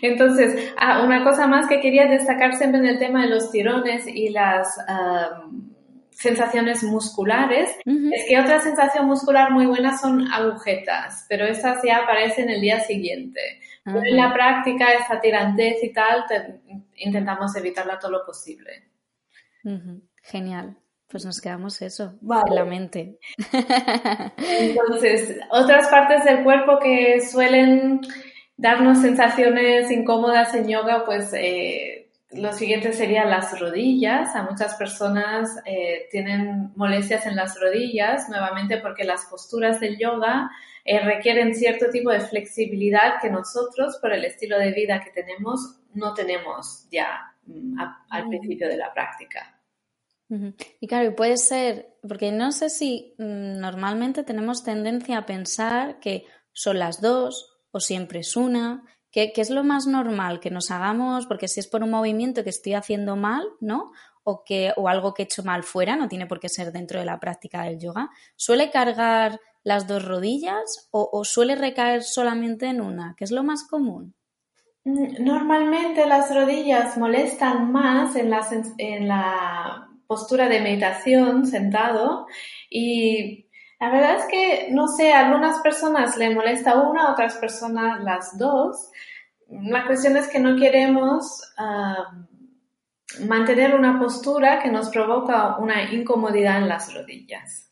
Entonces, 0.00 0.72
ah, 0.78 1.02
una 1.04 1.24
cosa 1.24 1.46
más 1.46 1.68
que 1.68 1.80
quería 1.80 2.06
destacar 2.06 2.56
siempre 2.56 2.80
en 2.80 2.86
el 2.86 2.98
tema 2.98 3.22
de 3.22 3.28
los 3.28 3.50
tirones 3.50 4.06
y 4.06 4.30
las 4.30 4.78
sensaciones 6.10 6.82
musculares 6.84 7.76
es 7.84 8.24
que 8.26 8.40
otra 8.40 8.60
sensación 8.60 9.06
muscular 9.06 9.50
muy 9.50 9.66
buena 9.66 9.98
son 9.98 10.32
agujetas, 10.32 11.26
pero 11.28 11.44
estas 11.44 11.82
ya 11.84 11.98
aparecen 11.98 12.48
el 12.48 12.62
día 12.62 12.80
siguiente. 12.80 13.60
En 13.84 14.16
la 14.16 14.32
práctica, 14.32 14.94
esa 14.94 15.20
tirantez 15.20 15.84
y 15.84 15.92
tal, 15.92 16.24
intentamos 16.94 17.54
evitarla 17.56 17.98
todo 17.98 18.12
lo 18.12 18.24
posible. 18.24 18.84
Genial. 20.26 20.76
Pues 21.08 21.24
nos 21.24 21.40
quedamos 21.40 21.80
eso 21.82 22.14
en 22.20 22.54
la 22.54 22.64
mente. 22.64 23.18
Entonces, 24.36 25.38
otras 25.50 25.86
partes 25.88 26.24
del 26.24 26.42
cuerpo 26.42 26.80
que 26.80 27.20
suelen 27.20 28.00
darnos 28.56 28.98
sensaciones 28.98 29.88
incómodas 29.92 30.52
en 30.54 30.66
yoga, 30.66 31.04
pues 31.04 31.32
eh, 31.32 32.10
lo 32.32 32.52
siguiente 32.52 32.92
serían 32.92 33.30
las 33.30 33.58
rodillas. 33.60 34.34
A 34.34 34.42
muchas 34.42 34.74
personas 34.74 35.62
eh, 35.64 36.08
tienen 36.10 36.72
molestias 36.74 37.24
en 37.26 37.36
las 37.36 37.60
rodillas, 37.60 38.28
nuevamente 38.28 38.78
porque 38.78 39.04
las 39.04 39.26
posturas 39.26 39.78
del 39.78 39.98
yoga 39.98 40.50
eh, 40.84 40.98
requieren 41.04 41.54
cierto 41.54 41.88
tipo 41.90 42.10
de 42.10 42.20
flexibilidad 42.20 43.20
que 43.22 43.30
nosotros, 43.30 43.98
por 44.02 44.12
el 44.12 44.24
estilo 44.24 44.58
de 44.58 44.72
vida 44.72 45.00
que 45.04 45.10
tenemos, 45.10 45.78
no 45.94 46.14
tenemos 46.14 46.88
ya 46.90 47.32
mm, 47.46 47.78
al 48.10 48.28
principio 48.28 48.68
de 48.68 48.76
la 48.76 48.92
práctica. 48.92 49.55
Y 50.28 50.88
claro, 50.88 51.14
puede 51.14 51.36
ser, 51.36 51.96
porque 52.06 52.32
no 52.32 52.50
sé 52.50 52.68
si 52.68 53.14
mm, 53.18 53.60
normalmente 53.60 54.24
tenemos 54.24 54.64
tendencia 54.64 55.18
a 55.18 55.26
pensar 55.26 56.00
que 56.00 56.24
son 56.52 56.78
las 56.78 57.00
dos 57.00 57.58
o 57.70 57.80
siempre 57.80 58.20
es 58.20 58.36
una, 58.36 58.84
que, 59.10 59.32
es 59.36 59.50
lo 59.50 59.64
más 59.64 59.86
normal 59.86 60.40
que 60.40 60.50
nos 60.50 60.70
hagamos, 60.70 61.26
porque 61.26 61.48
si 61.48 61.60
es 61.60 61.68
por 61.68 61.82
un 61.82 61.90
movimiento 61.90 62.44
que 62.44 62.50
estoy 62.50 62.74
haciendo 62.74 63.16
mal, 63.16 63.46
¿no? 63.60 63.92
O, 64.24 64.44
que, 64.44 64.72
o 64.76 64.88
algo 64.88 65.14
que 65.14 65.22
he 65.22 65.24
hecho 65.24 65.42
mal 65.42 65.62
fuera, 65.62 65.96
no 65.96 66.08
tiene 66.08 66.26
por 66.26 66.40
qué 66.40 66.48
ser 66.48 66.72
dentro 66.72 66.98
de 66.98 67.06
la 67.06 67.20
práctica 67.20 67.62
del 67.62 67.78
yoga, 67.78 68.10
¿suele 68.34 68.70
cargar 68.70 69.40
las 69.62 69.86
dos 69.86 70.04
rodillas 70.04 70.88
o, 70.90 71.24
suele 71.24 71.54
recaer 71.54 72.02
solamente 72.02 72.66
en 72.66 72.80
una? 72.80 73.14
¿Qué 73.16 73.24
es 73.24 73.30
lo 73.30 73.42
más 73.42 73.66
común? 73.66 74.14
Mm, 74.84 75.24
normalmente 75.24 76.06
las 76.06 76.34
rodillas 76.34 76.98
molestan 76.98 77.72
más 77.72 78.16
en 78.16 78.32
en 78.78 79.08
la 79.08 79.85
postura 80.06 80.48
de 80.48 80.60
meditación 80.60 81.46
sentado 81.46 82.26
y 82.70 83.46
la 83.78 83.90
verdad 83.90 84.16
es 84.16 84.24
que, 84.30 84.68
no 84.70 84.88
sé, 84.88 85.12
a 85.12 85.26
algunas 85.26 85.60
personas 85.60 86.16
le 86.16 86.34
molesta 86.34 86.80
una, 86.80 87.04
a 87.04 87.12
otras 87.12 87.36
personas 87.36 88.02
las 88.02 88.38
dos. 88.38 88.90
La 89.48 89.86
cuestión 89.86 90.16
es 90.16 90.28
que 90.28 90.38
no 90.38 90.56
queremos 90.56 91.42
mantener 93.28 93.74
una 93.74 93.98
postura 93.98 94.62
que 94.62 94.70
nos 94.70 94.88
provoca 94.88 95.58
una 95.58 95.92
incomodidad 95.92 96.58
en 96.58 96.68
las 96.68 96.92
rodillas. 96.94 97.70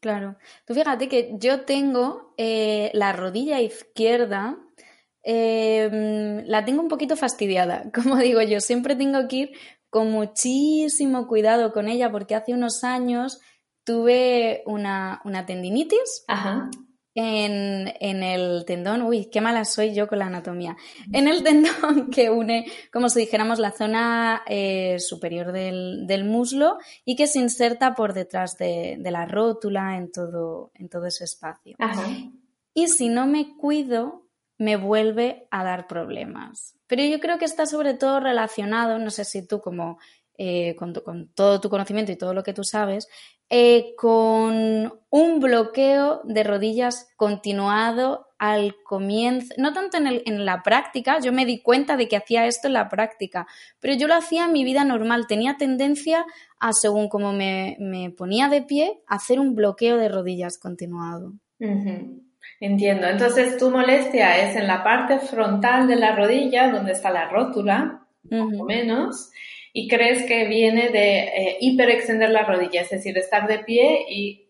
claro. 0.00 0.36
Tú 0.66 0.74
fíjate 0.74 1.08
que 1.08 1.34
yo 1.38 1.62
tengo 1.62 2.34
eh, 2.36 2.90
la 2.92 3.12
rodilla 3.12 3.60
izquierda, 3.60 4.58
em, 5.22 6.44
la 6.44 6.64
tengo 6.64 6.82
un 6.82 6.88
poquito 6.88 7.16
fastidiada. 7.16 7.84
Como 7.94 8.16
digo 8.16 8.42
yo, 8.42 8.60
siempre 8.60 8.96
tengo 8.96 9.28
que 9.28 9.36
ir 9.36 9.52
con 9.92 10.10
muchísimo 10.10 11.28
cuidado 11.28 11.70
con 11.70 11.86
ella 11.86 12.10
porque 12.10 12.34
hace 12.34 12.54
unos 12.54 12.82
años 12.82 13.42
tuve 13.84 14.62
una, 14.64 15.20
tendinitis 15.46 16.24
En, 17.14 18.22
el 18.22 18.64
tendón, 18.64 19.02
uy, 19.02 19.26
qué 19.26 19.42
mala 19.42 19.66
soy 19.66 19.92
yo 19.92 20.08
con 20.08 20.20
la 20.20 20.28
anatomía, 20.28 20.78
en 21.12 21.28
el 21.28 21.42
tendón 21.42 22.08
que 22.10 22.30
une, 22.30 22.64
como 22.90 23.10
si 23.10 23.20
dijéramos, 23.20 23.58
la 23.58 23.70
zona 23.70 24.42
eh, 24.46 24.98
superior 24.98 25.52
del, 25.52 26.24
muslo 26.24 26.78
y 27.04 27.14
que 27.14 27.26
se 27.26 27.40
inserta 27.40 27.94
por 27.94 28.14
detrás 28.14 28.56
de, 28.56 28.98
la 28.98 29.26
rótula 29.26 29.98
en 29.98 30.10
todo, 30.10 30.70
en 30.72 30.88
todo 30.88 31.04
ese 31.04 31.24
espacio. 31.24 31.76
Y 32.72 32.88
si 32.88 33.10
no 33.10 33.26
me 33.26 33.58
cuido, 33.58 34.26
me 34.56 34.76
vuelve 34.76 35.48
a 35.50 35.64
dar 35.64 35.86
problemas. 35.86 36.78
Pero 36.92 37.04
yo 37.04 37.20
creo 37.20 37.38
que 37.38 37.46
está 37.46 37.64
sobre 37.64 37.94
todo 37.94 38.20
relacionado, 38.20 38.98
no 38.98 39.08
sé 39.08 39.24
si 39.24 39.46
tú 39.46 39.62
como 39.62 39.98
eh, 40.36 40.76
con, 40.76 40.92
todo 41.34 41.58
tu 41.58 41.70
conocimiento 41.70 42.12
y 42.12 42.16
todo 42.16 42.34
lo 42.34 42.42
que 42.42 42.52
tú 42.52 42.64
sabes, 42.64 43.08
eh, 43.48 43.94
con 43.96 44.92
un 45.08 45.40
bloqueo 45.40 46.20
de 46.24 46.44
rodillas 46.44 47.08
continuado 47.16 48.26
al 48.38 48.74
comienzo, 48.84 49.54
no 49.56 49.72
tanto 49.72 49.96
en, 49.96 50.44
la 50.44 50.62
práctica, 50.62 51.18
yo 51.18 51.32
me 51.32 51.46
di 51.46 51.62
cuenta 51.62 51.96
de 51.96 52.08
que 52.08 52.18
hacía 52.18 52.44
esto 52.44 52.66
en 52.66 52.74
la 52.74 52.90
práctica, 52.90 53.46
pero 53.80 53.94
yo 53.94 54.06
lo 54.06 54.14
hacía 54.14 54.44
en 54.44 54.52
mi 54.52 54.62
vida 54.62 54.84
normal, 54.84 55.26
tenía 55.26 55.56
tendencia 55.56 56.26
a, 56.60 56.74
según 56.74 57.08
como 57.08 57.32
me, 57.32 57.78
ponía 58.18 58.50
de 58.50 58.60
pie, 58.60 59.00
hacer 59.06 59.40
un 59.40 59.54
bloqueo 59.54 59.96
de 59.96 60.10
rodillas 60.10 60.58
continuado. 60.58 61.32
Entiendo. 62.60 63.08
Entonces, 63.08 63.56
tu 63.56 63.70
molestia 63.70 64.38
es 64.38 64.56
en 64.56 64.66
la 64.66 64.84
parte 64.84 65.18
frontal 65.18 65.88
de 65.88 65.96
la 65.96 66.14
rodilla, 66.14 66.70
donde 66.70 66.92
está 66.92 67.10
la 67.10 67.28
rótula, 67.28 68.06
o 68.30 68.64
menos, 68.64 69.30
y 69.72 69.88
crees 69.88 70.24
que 70.26 70.46
viene 70.46 70.90
de 70.90 71.18
eh, 71.24 71.56
hiperextender 71.60 72.30
la 72.30 72.44
rodilla, 72.44 72.82
es 72.82 72.90
decir, 72.90 73.16
estar 73.18 73.48
de 73.48 73.58
pie 73.60 74.04
y 74.08 74.46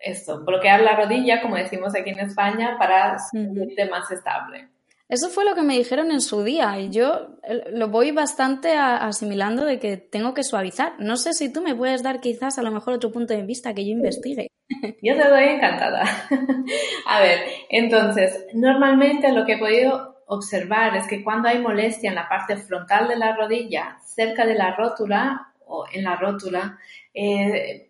esto, 0.00 0.44
bloquear 0.44 0.80
la 0.80 0.96
rodilla, 0.96 1.42
como 1.42 1.56
decimos 1.56 1.94
aquí 1.94 2.10
en 2.10 2.20
España, 2.20 2.76
para 2.78 3.18
sentirte 3.18 3.86
más 3.86 4.10
estable. 4.10 4.68
Eso 5.08 5.30
fue 5.30 5.44
lo 5.44 5.54
que 5.54 5.62
me 5.62 5.76
dijeron 5.76 6.10
en 6.10 6.20
su 6.20 6.44
día 6.44 6.78
y 6.78 6.90
yo 6.90 7.38
eh, 7.42 7.64
lo 7.72 7.88
voy 7.88 8.10
bastante 8.10 8.74
asimilando 8.76 9.64
de 9.64 9.78
que 9.78 9.96
tengo 9.96 10.34
que 10.34 10.44
suavizar. 10.44 10.92
No 10.98 11.16
sé 11.16 11.32
si 11.32 11.50
tú 11.50 11.62
me 11.62 11.74
puedes 11.74 12.02
dar 12.02 12.20
quizás 12.20 12.58
a 12.58 12.62
lo 12.62 12.70
mejor 12.70 12.94
otro 12.94 13.10
punto 13.10 13.32
de 13.32 13.42
vista 13.42 13.72
que 13.72 13.86
yo 13.86 13.92
investigue. 13.92 14.48
Yo 15.02 15.16
te 15.16 15.28
doy 15.28 15.44
encantada. 15.44 16.04
a 17.06 17.20
ver, 17.20 17.40
entonces, 17.68 18.46
normalmente 18.54 19.32
lo 19.32 19.44
que 19.44 19.54
he 19.54 19.58
podido 19.58 20.22
observar 20.26 20.96
es 20.96 21.06
que 21.06 21.24
cuando 21.24 21.48
hay 21.48 21.58
molestia 21.58 22.10
en 22.10 22.16
la 22.16 22.28
parte 22.28 22.56
frontal 22.56 23.08
de 23.08 23.16
la 23.16 23.34
rodilla, 23.34 23.98
cerca 24.04 24.44
de 24.46 24.54
la 24.54 24.74
rótula 24.74 25.52
o 25.66 25.86
en 25.92 26.04
la 26.04 26.16
rótula, 26.16 26.78
eh, 27.14 27.88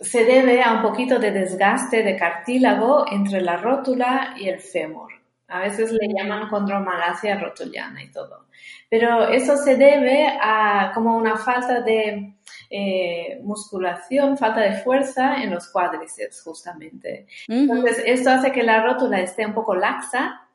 se 0.00 0.24
debe 0.24 0.62
a 0.62 0.72
un 0.72 0.82
poquito 0.82 1.18
de 1.18 1.30
desgaste 1.30 2.02
de 2.02 2.16
cartílago 2.16 3.06
entre 3.10 3.40
la 3.40 3.56
rótula 3.56 4.34
y 4.36 4.48
el 4.48 4.60
fémur. 4.60 5.15
A 5.48 5.60
veces 5.60 5.92
le 5.92 6.08
llaman 6.12 6.48
condromalacia 6.48 7.38
rotuliana 7.38 8.02
y 8.02 8.10
todo. 8.10 8.46
Pero 8.88 9.28
eso 9.28 9.56
se 9.56 9.76
debe 9.76 10.26
a 10.40 10.92
como 10.94 11.16
una 11.16 11.36
falta 11.36 11.80
de 11.82 12.34
eh, 12.70 13.40
musculación, 13.42 14.36
falta 14.36 14.60
de 14.60 14.74
fuerza 14.80 15.42
en 15.42 15.50
los 15.50 15.68
cuádriceps 15.68 16.42
justamente. 16.42 17.26
Entonces, 17.48 18.02
esto 18.04 18.30
hace 18.30 18.50
que 18.52 18.62
la 18.62 18.82
rótula 18.82 19.20
esté 19.20 19.46
un 19.46 19.54
poco 19.54 19.74
laxa 19.74 20.45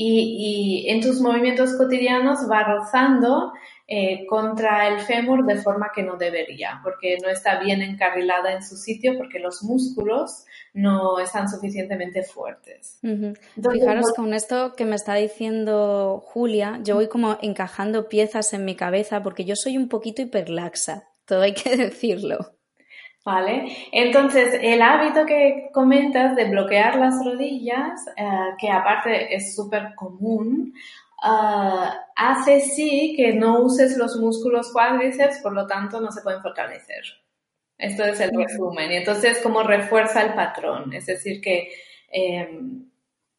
y, 0.00 0.86
en 0.88 1.00
tus 1.00 1.20
movimientos 1.20 1.74
cotidianos 1.76 2.48
va 2.48 2.62
rozando 2.62 3.52
eh, 3.88 4.26
contra 4.26 4.86
el 4.86 5.00
fémur 5.00 5.44
de 5.44 5.56
forma 5.56 5.90
que 5.92 6.04
no 6.04 6.16
debería, 6.16 6.80
porque 6.84 7.18
no 7.20 7.28
está 7.28 7.58
bien 7.58 7.82
encarrilada 7.82 8.52
en 8.52 8.62
su 8.62 8.76
sitio, 8.76 9.16
porque 9.18 9.40
los 9.40 9.64
músculos 9.64 10.44
no 10.72 11.18
están 11.18 11.48
suficientemente 11.48 12.22
fuertes. 12.22 13.00
Fijaros 13.00 14.12
con 14.14 14.34
esto 14.34 14.74
que 14.76 14.84
me 14.84 14.94
está 14.94 15.14
diciendo 15.14 16.22
Julia, 16.24 16.78
yo 16.84 16.94
voy 16.94 17.08
como 17.08 17.36
encajando 17.42 18.08
piezas 18.08 18.52
en 18.52 18.64
mi 18.64 18.76
cabeza 18.76 19.24
porque 19.24 19.44
yo 19.44 19.56
soy 19.56 19.76
un 19.76 19.88
poquito 19.88 20.22
hiperlaxa, 20.22 21.08
todo 21.24 21.42
hay 21.42 21.54
que 21.54 21.76
decirlo. 21.76 22.57
Vale, 23.28 23.76
entonces 23.92 24.58
el 24.62 24.80
hábito 24.80 25.26
que 25.26 25.68
comentas 25.74 26.34
de 26.34 26.46
bloquear 26.46 26.96
las 26.96 27.22
rodillas, 27.22 28.06
eh, 28.16 28.24
que 28.58 28.70
aparte 28.70 29.34
es 29.34 29.54
súper 29.54 29.94
común, 29.94 30.72
eh, 31.22 31.90
hace 32.16 32.60
sí 32.60 33.12
que 33.14 33.34
no 33.34 33.60
uses 33.60 33.98
los 33.98 34.16
músculos 34.16 34.72
cuádriceps, 34.72 35.40
por 35.42 35.52
lo 35.52 35.66
tanto 35.66 36.00
no 36.00 36.10
se 36.10 36.22
pueden 36.22 36.40
fortalecer. 36.40 37.02
Esto 37.76 38.06
es 38.06 38.18
el 38.20 38.30
resumen. 38.34 38.92
Y 38.92 38.96
entonces, 38.96 39.40
como 39.42 39.62
refuerza 39.62 40.22
el 40.22 40.32
patrón. 40.32 40.94
Es 40.94 41.04
decir, 41.04 41.42
que 41.42 41.70
em, 42.10 42.88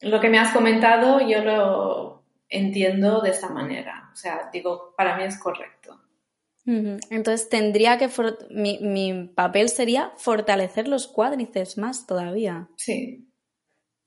lo 0.01 0.19
que 0.19 0.29
me 0.29 0.37
has 0.37 0.53
comentado 0.53 1.19
yo 1.27 1.43
lo 1.43 2.23
entiendo 2.47 3.21
de 3.21 3.31
esta 3.31 3.49
manera. 3.49 4.11
O 4.13 4.15
sea, 4.15 4.51
digo, 4.53 4.93
para 4.95 5.17
mí 5.17 5.23
es 5.23 5.39
correcto. 5.39 5.98
Entonces 7.09 7.49
tendría 7.49 7.97
que, 7.97 8.09
mi, 8.51 9.27
papel 9.35 9.69
sería 9.69 10.11
fortalecer 10.17 10.87
los 10.87 11.07
cuádriceps 11.07 11.77
más 11.77 12.05
todavía. 12.05 12.69
Sí. 12.77 13.27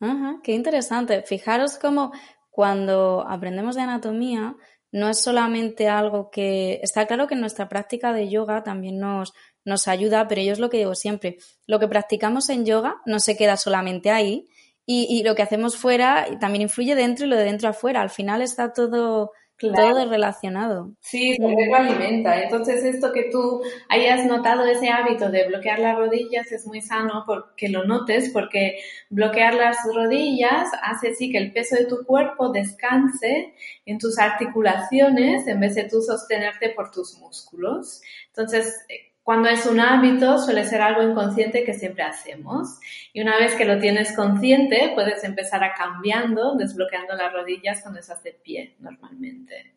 Ajá, 0.01 0.41
qué 0.43 0.53
interesante. 0.53 1.23
Fijaros 1.23 1.79
cómo 1.79 2.13
cuando 2.51 3.25
aprendemos 3.29 3.75
de 3.75 3.83
anatomía 3.83 4.57
no 4.93 5.09
es 5.09 5.19
solamente 5.21 5.89
algo 5.89 6.31
que 6.31 6.81
está 6.83 7.07
claro 7.07 7.27
que 7.27 7.35
en 7.35 7.41
nuestra 7.41 7.69
práctica 7.69 8.13
de 8.13 8.29
yoga 8.29 8.63
también 8.63 8.99
nos, 8.99 9.33
nos 9.65 9.89
ayuda, 9.89 10.29
pero 10.29 10.43
yo 10.43 10.53
es 10.53 10.59
lo 10.59 10.69
que 10.69 10.77
digo 10.79 10.95
siempre, 10.95 11.39
lo 11.67 11.81
que 11.81 11.89
practicamos 11.89 12.51
en 12.51 12.67
yoga 12.67 13.01
no 13.07 13.19
se 13.19 13.37
queda 13.37 13.57
solamente 13.57 14.11
ahí 14.11 14.49
y, 14.85 15.07
y 15.09 15.23
lo 15.23 15.35
que 15.35 15.43
hacemos 15.43 15.77
fuera 15.77 16.27
también 16.41 16.63
influye 16.63 16.95
dentro 16.95 17.25
y 17.25 17.29
lo 17.29 17.37
de 17.37 17.45
dentro 17.45 17.71
afuera. 17.71 18.03
Al 18.03 18.11
final 18.11 18.43
está 18.43 18.73
todo 18.73 19.33
todo 19.71 20.09
relacionado. 20.09 20.93
Sí, 21.01 21.37
porque 21.41 21.67
lo 21.67 21.77
alimenta. 21.77 22.43
Entonces, 22.43 22.85
esto 22.85 23.13
que 23.13 23.29
tú 23.31 23.63
hayas 23.89 24.27
notado 24.27 24.65
ese 24.67 24.89
hábito 24.89 25.31
de 25.31 25.47
bloquear 25.47 25.79
las 25.79 25.97
rodillas 25.97 26.51
es 26.51 26.67
muy 26.67 26.81
sano 26.81 27.25
porque 27.27 27.69
lo 27.69 27.85
notes, 27.85 28.31
porque 28.31 28.79
bloquear 29.11 29.55
las 29.55 29.79
rodillas 29.95 30.69
hace 30.83 31.15
sí 31.15 31.31
que 31.31 31.39
el 31.39 31.53
peso 31.53 31.77
de 31.77 31.87
tu 31.87 32.05
cuerpo 32.05 32.51
descanse 32.51 33.55
en 33.87 33.99
tus 33.99 34.19
articulaciones 34.19 35.47
en 35.47 35.61
vez 35.61 35.75
de 35.75 35.85
tú 35.85 36.03
sostenerte 36.03 36.71
por 36.71 36.91
tus 36.91 37.19
músculos. 37.19 38.03
Entonces, 38.29 38.85
cuando 39.23 39.49
es 39.49 39.67
un 39.67 39.79
hábito, 39.79 40.39
suele 40.39 40.65
ser 40.65 40.81
algo 40.81 41.03
inconsciente 41.03 41.65
que 41.65 41.75
siempre 41.75 42.03
hacemos. 42.03 42.81
Y 43.13 43.21
una 43.21 43.39
vez 43.39 43.55
que 43.55 43.65
lo 43.65 43.79
tienes 43.79 44.17
consciente, 44.17 44.93
puedes 44.95 45.23
empezar 45.23 45.63
a 45.63 45.75
cambiando, 45.75 46.57
desbloqueando 46.57 47.15
las 47.15 47.33
rodillas 47.33 47.83
cuando 47.83 48.01
estás 48.01 48.23
de 48.23 48.33
pie 48.33 48.75
normalmente. 48.81 49.75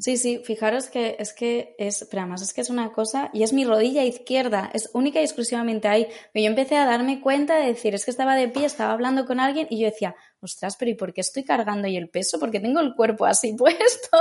Sí, 0.00 0.16
sí, 0.16 0.42
fijaros 0.44 0.88
que 0.88 1.16
es 1.20 1.32
que 1.32 1.76
es, 1.78 2.06
pero 2.10 2.22
además 2.22 2.42
es 2.42 2.52
que 2.52 2.60
es 2.60 2.70
una 2.70 2.90
cosa, 2.90 3.30
y 3.32 3.44
es 3.44 3.52
mi 3.52 3.64
rodilla 3.64 4.02
izquierda, 4.04 4.70
es 4.74 4.90
única 4.92 5.20
y 5.20 5.24
exclusivamente 5.24 5.86
ahí. 5.86 6.08
Pero 6.32 6.44
yo 6.44 6.50
empecé 6.50 6.76
a 6.76 6.84
darme 6.84 7.20
cuenta 7.20 7.56
de 7.58 7.68
decir, 7.68 7.94
es 7.94 8.04
que 8.04 8.10
estaba 8.10 8.34
de 8.34 8.48
pie, 8.48 8.64
estaba 8.64 8.92
hablando 8.92 9.24
con 9.24 9.38
alguien 9.38 9.68
y 9.70 9.78
yo 9.78 9.86
decía, 9.86 10.16
ostras, 10.40 10.76
pero 10.76 10.90
¿y 10.90 10.94
por 10.94 11.12
qué 11.12 11.20
estoy 11.20 11.44
cargando 11.44 11.86
ahí 11.86 11.96
el 11.96 12.08
peso? 12.08 12.38
Porque 12.38 12.60
tengo 12.60 12.80
el 12.80 12.94
cuerpo 12.94 13.26
así 13.26 13.52
puesto. 13.58 14.18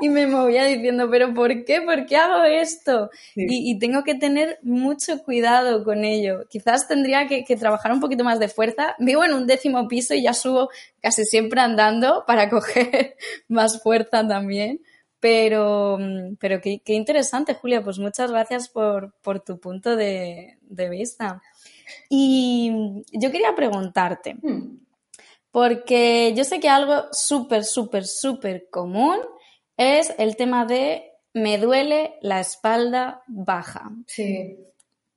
y 0.00 0.08
me 0.08 0.26
movía 0.26 0.64
diciendo, 0.64 1.08
pero 1.10 1.32
¿por 1.34 1.64
qué? 1.64 1.82
¿Por 1.82 2.06
qué 2.06 2.16
hago 2.16 2.44
esto? 2.44 3.10
Y, 3.34 3.78
tengo 3.78 4.04
que 4.04 4.14
tener 4.14 4.58
mucho 4.62 5.22
cuidado 5.22 5.84
con 5.84 6.04
ello. 6.04 6.46
Quizás 6.48 6.88
tendría 6.88 7.26
que, 7.26 7.44
que 7.44 7.56
trabajar 7.56 7.92
un 7.92 8.00
poquito 8.00 8.24
más 8.24 8.38
de 8.38 8.48
fuerza. 8.48 8.96
Vivo 8.98 9.24
en 9.24 9.34
un 9.34 9.46
décimo 9.46 9.86
piso 9.88 10.14
y 10.14 10.22
ya 10.22 10.34
subo 10.34 10.70
casi 11.00 11.24
siempre 11.24 11.60
andando 11.60 12.24
para 12.26 12.48
coger 12.50 13.16
más 13.48 13.82
fuerza 13.82 14.26
también. 14.26 14.80
Pero, 15.20 15.98
pero 16.38 16.60
qué, 16.60 16.80
interesante, 16.86 17.54
Julia. 17.54 17.82
Pues 17.82 17.98
muchas 17.98 18.30
gracias 18.30 18.68
por, 18.68 19.12
tu 19.44 19.58
punto 19.58 19.96
de, 19.96 20.58
vista. 20.90 21.42
Y 22.08 23.02
yo 23.12 23.30
quería 23.30 23.54
preguntarte, 23.54 24.34
hmm. 24.34 24.85
Porque 25.56 26.34
yo 26.36 26.44
sé 26.44 26.60
que 26.60 26.68
algo 26.68 27.06
súper, 27.12 27.64
súper, 27.64 28.04
súper 28.04 28.68
común 28.68 29.16
es 29.78 30.12
el 30.18 30.36
tema 30.36 30.66
de 30.66 31.12
me 31.32 31.56
duele 31.56 32.18
la 32.20 32.40
espalda 32.40 33.22
baja. 33.26 33.90
Sí. 34.06 34.58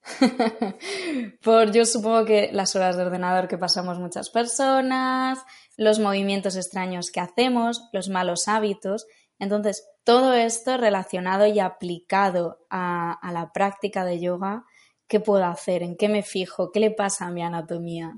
Por 1.44 1.74
yo 1.74 1.84
supongo 1.84 2.24
que 2.24 2.52
las 2.54 2.74
horas 2.78 2.96
de 2.96 3.04
ordenador 3.04 3.50
que 3.50 3.58
pasamos 3.58 4.00
muchas 4.00 4.30
personas, 4.30 5.40
los 5.76 6.00
movimientos 6.00 6.56
extraños 6.56 7.12
que 7.12 7.20
hacemos, 7.20 7.90
los 7.92 8.08
malos 8.08 8.48
hábitos. 8.48 9.08
Entonces, 9.40 9.90
todo 10.06 10.34
esto 10.34 10.78
relacionado 10.78 11.48
y 11.48 11.60
aplicado 11.60 12.66
a, 12.70 13.20
la 13.34 13.52
práctica 13.52 14.06
de 14.06 14.22
yoga, 14.22 14.64
¿qué 15.10 15.20
puedo 15.20 15.44
hacer? 15.44 15.82
¿En 15.82 15.98
qué 15.98 16.08
me 16.08 16.22
fijo? 16.22 16.72
¿Qué 16.72 16.80
le 16.80 16.92
pasa 16.92 17.26
a 17.26 17.32
mi 17.32 17.42
anatomía? 17.42 18.16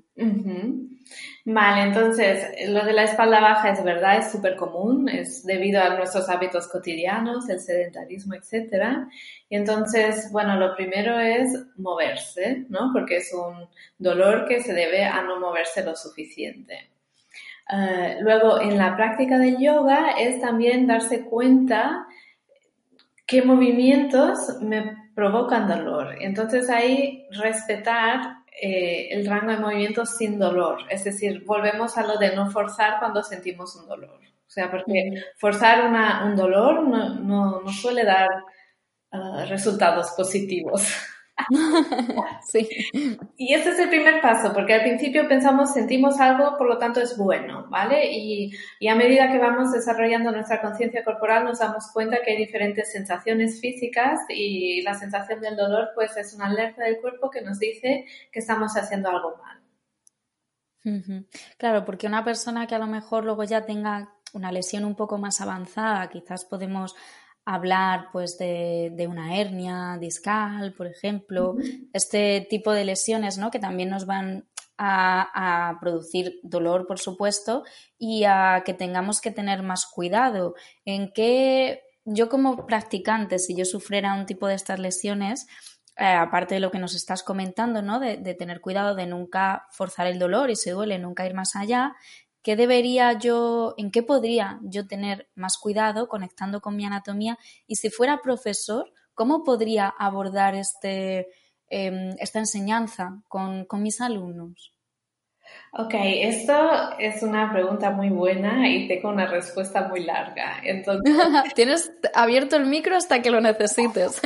Vale, 1.45 1.81
entonces 1.83 2.69
lo 2.69 2.85
de 2.85 2.93
la 2.93 3.03
espalda 3.03 3.39
baja 3.39 3.71
es 3.71 3.83
verdad, 3.83 4.17
es 4.17 4.31
súper 4.31 4.57
común, 4.57 5.07
es 5.09 5.45
debido 5.45 5.81
a 5.81 5.95
nuestros 5.95 6.29
hábitos 6.29 6.67
cotidianos, 6.67 7.49
el 7.49 7.61
sedentarismo, 7.61 8.35
etc. 8.35 9.07
Y 9.49 9.55
entonces, 9.55 10.29
bueno, 10.31 10.57
lo 10.57 10.75
primero 10.75 11.17
es 11.17 11.57
moverse, 11.77 12.65
¿no? 12.67 12.91
Porque 12.93 13.17
es 13.17 13.33
un 13.33 13.67
dolor 13.97 14.45
que 14.45 14.61
se 14.61 14.73
debe 14.73 15.05
a 15.05 15.23
no 15.23 15.39
moverse 15.39 15.83
lo 15.83 15.95
suficiente. 15.95 16.91
Eh, 17.73 18.17
luego, 18.19 18.59
en 18.59 18.77
la 18.77 18.97
práctica 18.97 19.39
de 19.39 19.55
yoga 19.57 20.11
es 20.19 20.41
también 20.41 20.87
darse 20.87 21.21
cuenta 21.21 22.05
qué 23.25 23.43
movimientos 23.43 24.57
me 24.61 25.00
provocan 25.21 25.67
dolor. 25.67 26.15
Entonces 26.19 26.67
ahí 26.71 27.27
respetar 27.29 28.37
eh, 28.59 29.09
el 29.11 29.27
rango 29.27 29.51
de 29.51 29.59
movimientos 29.59 30.17
sin 30.17 30.39
dolor. 30.39 30.79
Es 30.89 31.03
decir, 31.03 31.43
volvemos 31.45 31.95
a 31.95 32.01
lo 32.07 32.17
de 32.17 32.35
no 32.35 32.49
forzar 32.49 32.97
cuando 32.97 33.21
sentimos 33.21 33.75
un 33.75 33.87
dolor. 33.87 34.19
O 34.19 34.49
sea, 34.49 34.71
porque 34.71 35.13
forzar 35.37 35.85
un 36.25 36.35
dolor 36.35 36.81
no, 36.87 37.61
suele 37.67 38.03
dar 38.03 38.29
eh, 39.11 39.45
resultados 39.47 40.09
positivos. 40.17 40.81
sí. 42.47 42.67
Y 43.37 43.53
ese 43.53 43.69
es 43.69 43.79
el 43.79 43.89
primer 43.89 44.21
paso, 44.21 44.53
porque 44.53 44.73
al 44.73 44.81
principio 44.81 45.27
pensamos, 45.27 45.73
sentimos 45.73 46.19
algo, 46.19 46.57
por 46.57 46.67
lo 46.67 46.77
tanto 46.77 47.01
es 47.01 47.17
bueno, 47.17 47.65
¿vale? 47.69 48.11
Y, 48.11 48.51
a 48.87 48.95
medida 48.95 49.31
que 49.31 49.37
vamos 49.37 49.71
desarrollando 49.71 50.31
nuestra 50.31 50.61
conciencia 50.61 51.03
corporal 51.03 51.45
nos 51.45 51.59
damos 51.59 51.87
cuenta 51.93 52.21
que 52.23 52.31
hay 52.31 52.37
diferentes 52.37 52.91
sensaciones 52.91 53.61
físicas 53.61 54.19
y 54.29 54.81
la 54.81 54.95
sensación 54.95 55.39
del 55.39 55.55
dolor 55.55 55.91
pues 55.95 56.17
es 56.17 56.33
una 56.33 56.47
alerta 56.47 56.83
del 56.83 56.99
cuerpo 56.99 57.29
que 57.29 57.41
nos 57.41 57.57
dice 57.57 58.05
que 58.31 58.39
estamos 58.39 58.75
haciendo 58.75 59.09
algo 59.09 59.37
mal. 59.37 59.61
Claro, 61.57 61.85
porque 61.85 62.07
una 62.07 62.23
persona 62.25 62.67
que 62.67 62.75
a 62.75 62.79
lo 62.79 62.87
mejor 62.87 63.23
luego 63.23 63.43
ya 63.43 63.65
tenga 63.65 64.13
una 64.33 64.51
lesión 64.51 64.83
un 64.85 64.95
poco 64.95 65.17
más 65.17 65.39
avanzada, 65.41 66.09
quizás 66.09 66.45
podemos 66.45 66.95
hablar 67.53 68.07
pues 68.11 68.37
de, 68.37 69.07
una 69.09 69.37
hernia 69.37 69.97
discal, 69.99 70.73
por 70.73 70.87
ejemplo, 70.87 71.55
este 71.93 72.47
tipo 72.49 72.71
de 72.71 72.85
lesiones 72.85 73.37
¿no? 73.37 73.51
que 73.51 73.59
también 73.59 73.89
nos 73.89 74.05
van 74.05 74.47
a, 74.77 75.69
a, 75.69 75.79
producir 75.79 76.39
dolor, 76.43 76.87
por 76.87 76.99
supuesto, 76.99 77.63
y 77.97 78.23
a 78.23 78.63
que 78.65 78.73
tengamos 78.73 79.21
que 79.21 79.31
tener 79.31 79.63
más 79.63 79.85
cuidado. 79.85 80.55
En 80.85 81.11
que 81.11 81.81
yo 82.05 82.29
como 82.29 82.65
practicante, 82.65 83.37
si 83.37 83.55
yo 83.55 83.65
sufriera 83.65 84.13
un 84.13 84.25
tipo 84.25 84.47
de 84.47 84.55
estas 84.55 84.79
lesiones, 84.79 85.47
eh, 85.97 86.05
aparte 86.05 86.55
de 86.55 86.61
lo 86.61 86.71
que 86.71 86.79
nos 86.79 86.95
estás 86.95 87.21
comentando, 87.21 87.81
¿no? 87.81 87.99
De, 87.99 88.17
de, 88.17 88.33
tener 88.33 88.61
cuidado 88.61 88.95
de 88.95 89.05
nunca 89.05 89.67
forzar 89.71 90.07
el 90.07 90.19
dolor 90.19 90.49
y 90.49 90.55
si 90.55 90.69
duele, 90.71 90.97
nunca 90.97 91.25
ir 91.25 91.33
más 91.33 91.55
allá, 91.55 91.95
¿Qué 92.43 92.55
debería 92.55 93.13
yo, 93.13 93.75
en 93.77 93.91
qué 93.91 94.01
podría 94.01 94.59
yo 94.63 94.87
tener 94.87 95.27
más 95.35 95.57
cuidado 95.57 96.07
conectando 96.07 96.59
con 96.59 96.75
mi 96.75 96.85
anatomía? 96.85 97.37
Y 97.67 97.75
si 97.75 97.89
fuera 97.89 98.21
profesor, 98.21 98.91
¿cómo 99.13 99.43
podría 99.43 99.87
abordar 99.87 100.55
este, 100.55 101.27
em, 101.69 102.15
esta 102.19 102.39
enseñanza 102.39 103.21
con, 103.27 103.67
mis 103.73 104.01
alumnos? 104.01 104.73
Ok, 105.73 105.93
esto 105.93 106.97
es 106.97 107.21
una 107.23 107.51
pregunta 107.51 107.91
muy 107.91 108.09
buena 108.09 108.67
y 108.69 108.87
tengo 108.87 109.09
una 109.09 109.27
respuesta 109.27 109.87
muy 109.87 110.03
larga. 110.03 110.61
Entonces... 110.63 111.03
Tienes 111.55 111.93
abierto 112.15 112.55
el 112.55 112.65
micro 112.65 112.95
hasta 112.95 113.21
que 113.21 113.29
lo 113.29 113.39
necesites. 113.39 114.19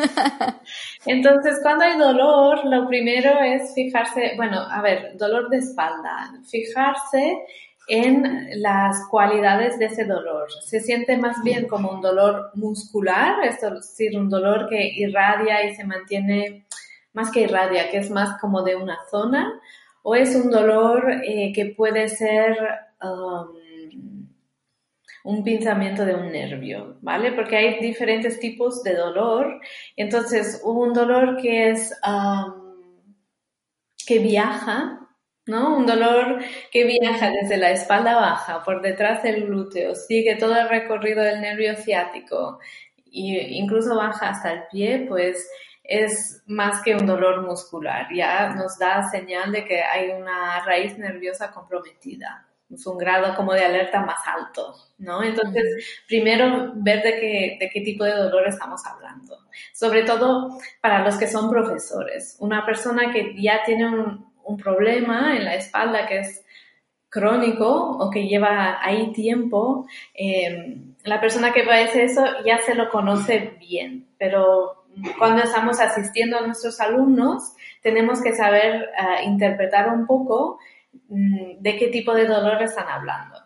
Entonces, 1.05 1.59
cuando 1.61 1.83
hay 1.83 1.97
dolor, 1.97 2.65
lo 2.65 2.87
primero 2.87 3.41
es 3.41 3.73
fijarse, 3.73 4.33
bueno, 4.37 4.61
a 4.61 4.81
ver, 4.81 5.17
dolor 5.17 5.49
de 5.49 5.57
espalda, 5.57 6.31
fijarse 6.49 7.43
en 7.87 8.61
las 8.61 9.07
cualidades 9.09 9.77
de 9.77 9.85
ese 9.85 10.05
dolor. 10.05 10.47
Se 10.63 10.79
siente 10.79 11.17
más 11.17 11.43
bien 11.43 11.67
como 11.67 11.91
un 11.91 12.01
dolor 12.01 12.51
muscular, 12.55 13.43
es 13.43 13.61
decir, 13.61 14.17
un 14.17 14.29
dolor 14.29 14.67
que 14.69 14.87
irradia 14.95 15.63
y 15.69 15.75
se 15.75 15.83
mantiene, 15.83 16.65
más 17.13 17.31
que 17.31 17.41
irradia, 17.41 17.89
que 17.89 17.97
es 17.97 18.09
más 18.09 18.39
como 18.39 18.63
de 18.63 18.75
una 18.75 18.97
zona, 19.09 19.59
o 20.03 20.15
es 20.15 20.35
un 20.35 20.51
dolor 20.51 21.11
eh, 21.23 21.51
que 21.53 21.67
puede 21.67 22.09
ser 22.09 22.57
um, 23.01 24.27
un 25.25 25.43
pinzamiento 25.43 26.05
de 26.05 26.13
un 26.13 26.31
nervio, 26.31 26.97
¿vale? 27.01 27.31
Porque 27.31 27.57
hay 27.57 27.79
diferentes 27.79 28.39
tipos 28.39 28.83
de 28.83 28.95
dolor. 28.95 29.59
Entonces, 29.95 30.61
un 30.63 30.93
dolor 30.93 31.37
que 31.41 31.71
es, 31.71 31.91
que 34.05 34.19
viaja, 34.19 35.04
¿no? 35.45 35.77
Un 35.77 35.85
dolor 35.85 36.39
que 36.71 36.85
viaja 36.85 37.29
desde 37.29 37.57
la 37.57 37.71
espalda 37.71 38.15
baja, 38.15 38.63
por 38.63 38.81
detrás 38.81 39.23
del 39.23 39.45
glúteo, 39.45 39.95
sigue 39.95 40.35
todo 40.35 40.55
el 40.57 40.69
recorrido 40.69 41.23
del 41.23 41.41
nervio 41.41 41.75
ciático 41.75 42.59
e 43.11 43.47
incluso 43.51 43.95
baja 43.95 44.29
hasta 44.29 44.53
el 44.53 44.63
pie, 44.71 45.05
pues 45.07 45.49
es 45.83 46.43
más 46.47 46.81
que 46.81 46.95
un 46.95 47.05
dolor 47.05 47.43
muscular, 47.45 48.07
ya 48.13 48.49
nos 48.55 48.77
da 48.79 49.03
señal 49.09 49.51
de 49.51 49.65
que 49.65 49.83
hay 49.83 50.09
una 50.09 50.63
raíz 50.65 50.97
nerviosa 50.97 51.51
comprometida 51.51 52.47
es 52.69 52.85
un 52.87 52.97
grado 52.97 53.35
como 53.35 53.53
de 53.53 53.63
alerta 53.63 54.01
más 54.01 54.19
alto, 54.25 54.75
¿no? 54.97 55.23
Entonces, 55.23 56.03
primero 56.07 56.71
ver 56.75 57.03
de 57.03 57.19
qué, 57.19 57.57
de 57.59 57.69
qué 57.69 57.81
tipo 57.81 58.03
de 58.03 58.13
dolor 58.13 58.47
estamos 58.47 58.85
hablando. 58.85 59.37
Sobre 59.73 60.03
todo 60.03 60.57
para 60.81 61.03
los 61.03 61.17
que 61.17 61.27
son 61.27 61.49
profesores. 61.49 62.37
Una 62.39 62.65
persona 62.65 63.11
que 63.11 63.35
ya 63.39 63.63
tiene 63.65 63.87
un, 63.87 64.33
un 64.45 64.57
problema 64.57 65.35
en 65.35 65.45
la 65.45 65.55
espalda 65.55 66.07
que 66.07 66.19
es 66.19 66.45
crónico 67.09 67.97
o 67.97 68.09
que 68.09 68.27
lleva 68.27 68.79
ahí 68.81 69.11
tiempo, 69.13 69.87
eh, 70.13 70.77
la 71.03 71.21
persona 71.21 71.53
que 71.53 71.63
padece 71.63 72.03
eso 72.03 72.23
ya 72.45 72.59
se 72.61 72.75
lo 72.75 72.89
conoce 72.89 73.57
bien, 73.59 74.07
pero 74.17 74.85
cuando 75.17 75.43
estamos 75.43 75.79
asistiendo 75.79 76.37
a 76.37 76.45
nuestros 76.45 76.79
alumnos 76.79 77.53
tenemos 77.81 78.21
que 78.21 78.33
saber 78.33 78.89
eh, 78.97 79.25
interpretar 79.25 79.89
un 79.89 80.05
poco 80.07 80.59
Mm, 81.09 81.59
de 81.59 81.77
qué 81.77 81.87
tipo 81.87 82.13
de 82.13 82.25
dolor 82.25 82.61
están 82.61 82.87
hablando. 82.87 83.39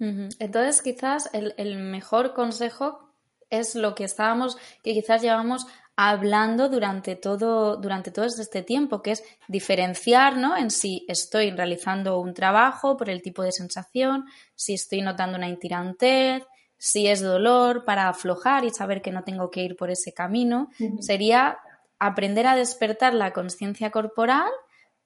Entonces, 0.00 0.80
quizás 0.80 1.28
el, 1.32 1.78
mejor 1.78 2.32
consejo 2.32 3.12
es 3.50 3.74
lo 3.74 3.96
que 3.96 4.04
estábamos, 4.04 4.56
que 4.84 4.92
quizás 4.92 5.22
llevamos 5.22 5.66
hablando 6.00 6.68
durante 6.68 7.16
todo, 7.16 7.76
durante 7.76 8.12
todo 8.12 8.26
este 8.26 8.62
tiempo, 8.62 9.02
que 9.02 9.10
es 9.10 9.24
diferenciar 9.48 10.36
¿no? 10.36 10.56
en 10.56 10.70
si 10.70 11.04
estoy 11.08 11.50
realizando 11.50 12.20
un 12.20 12.34
trabajo 12.34 12.96
por 12.96 13.10
el 13.10 13.20
tipo 13.20 13.42
de 13.42 13.50
sensación, 13.50 14.24
si 14.54 14.74
estoy 14.74 15.02
notando 15.02 15.36
una 15.36 15.48
intirantez, 15.48 16.44
si 16.76 17.08
es 17.08 17.20
dolor 17.20 17.84
para 17.84 18.08
aflojar 18.08 18.64
y 18.64 18.70
saber 18.70 19.02
que 19.02 19.10
no 19.10 19.24
tengo 19.24 19.50
que 19.50 19.64
ir 19.64 19.74
por 19.74 19.90
ese 19.90 20.14
camino. 20.14 20.70
Sería 21.00 21.58
aprender 21.98 22.46
a 22.46 22.54
despertar 22.54 23.12
la 23.12 23.32
conciencia 23.32 23.90
corporal 23.90 24.52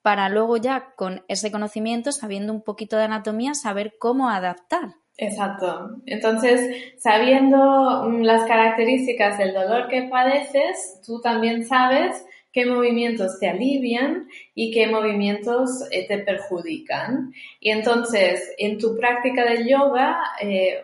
para 0.02 0.28
luego 0.28 0.58
ya 0.58 0.92
con 0.94 1.24
ese 1.26 1.50
conocimiento, 1.50 2.12
sabiendo 2.12 2.52
un 2.52 2.60
poquito 2.60 2.98
de 2.98 3.04
anatomía, 3.04 3.54
saber 3.54 3.94
cómo 3.98 4.28
adaptar. 4.28 4.96
Exacto. 5.18 5.96
Entonces, 6.06 6.94
sabiendo 6.98 8.04
mm, 8.08 8.22
las 8.22 8.44
características 8.44 9.38
del 9.38 9.52
dolor 9.54 9.88
que 9.88 10.02
padeces, 10.04 11.00
tú 11.06 11.20
también 11.20 11.64
sabes 11.66 12.24
qué 12.52 12.66
movimientos 12.66 13.38
te 13.38 13.48
alivian 13.48 14.28
y 14.54 14.72
qué 14.72 14.86
movimientos 14.88 15.84
eh, 15.90 16.06
te 16.08 16.18
perjudican. 16.18 17.32
Y 17.60 17.70
entonces, 17.70 18.52
en 18.58 18.78
tu 18.78 18.96
práctica 18.96 19.44
del 19.44 19.68
yoga, 19.68 20.18
eh, 20.40 20.82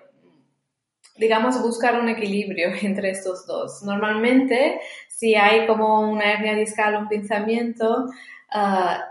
digamos, 1.17 1.61
buscar 1.63 2.01
un 2.01 2.09
equilibrio 2.09 2.71
entre 2.83 3.11
estos 3.11 3.47
dos. 3.47 3.83
Normalmente, 3.83 4.81
si 5.09 5.35
hay 5.35 5.67
como 5.67 6.11
una 6.11 6.33
hernia 6.33 6.55
discal, 6.55 6.97
un 6.97 7.09
pinzamiento, 7.09 8.07
Ah, 8.51 9.05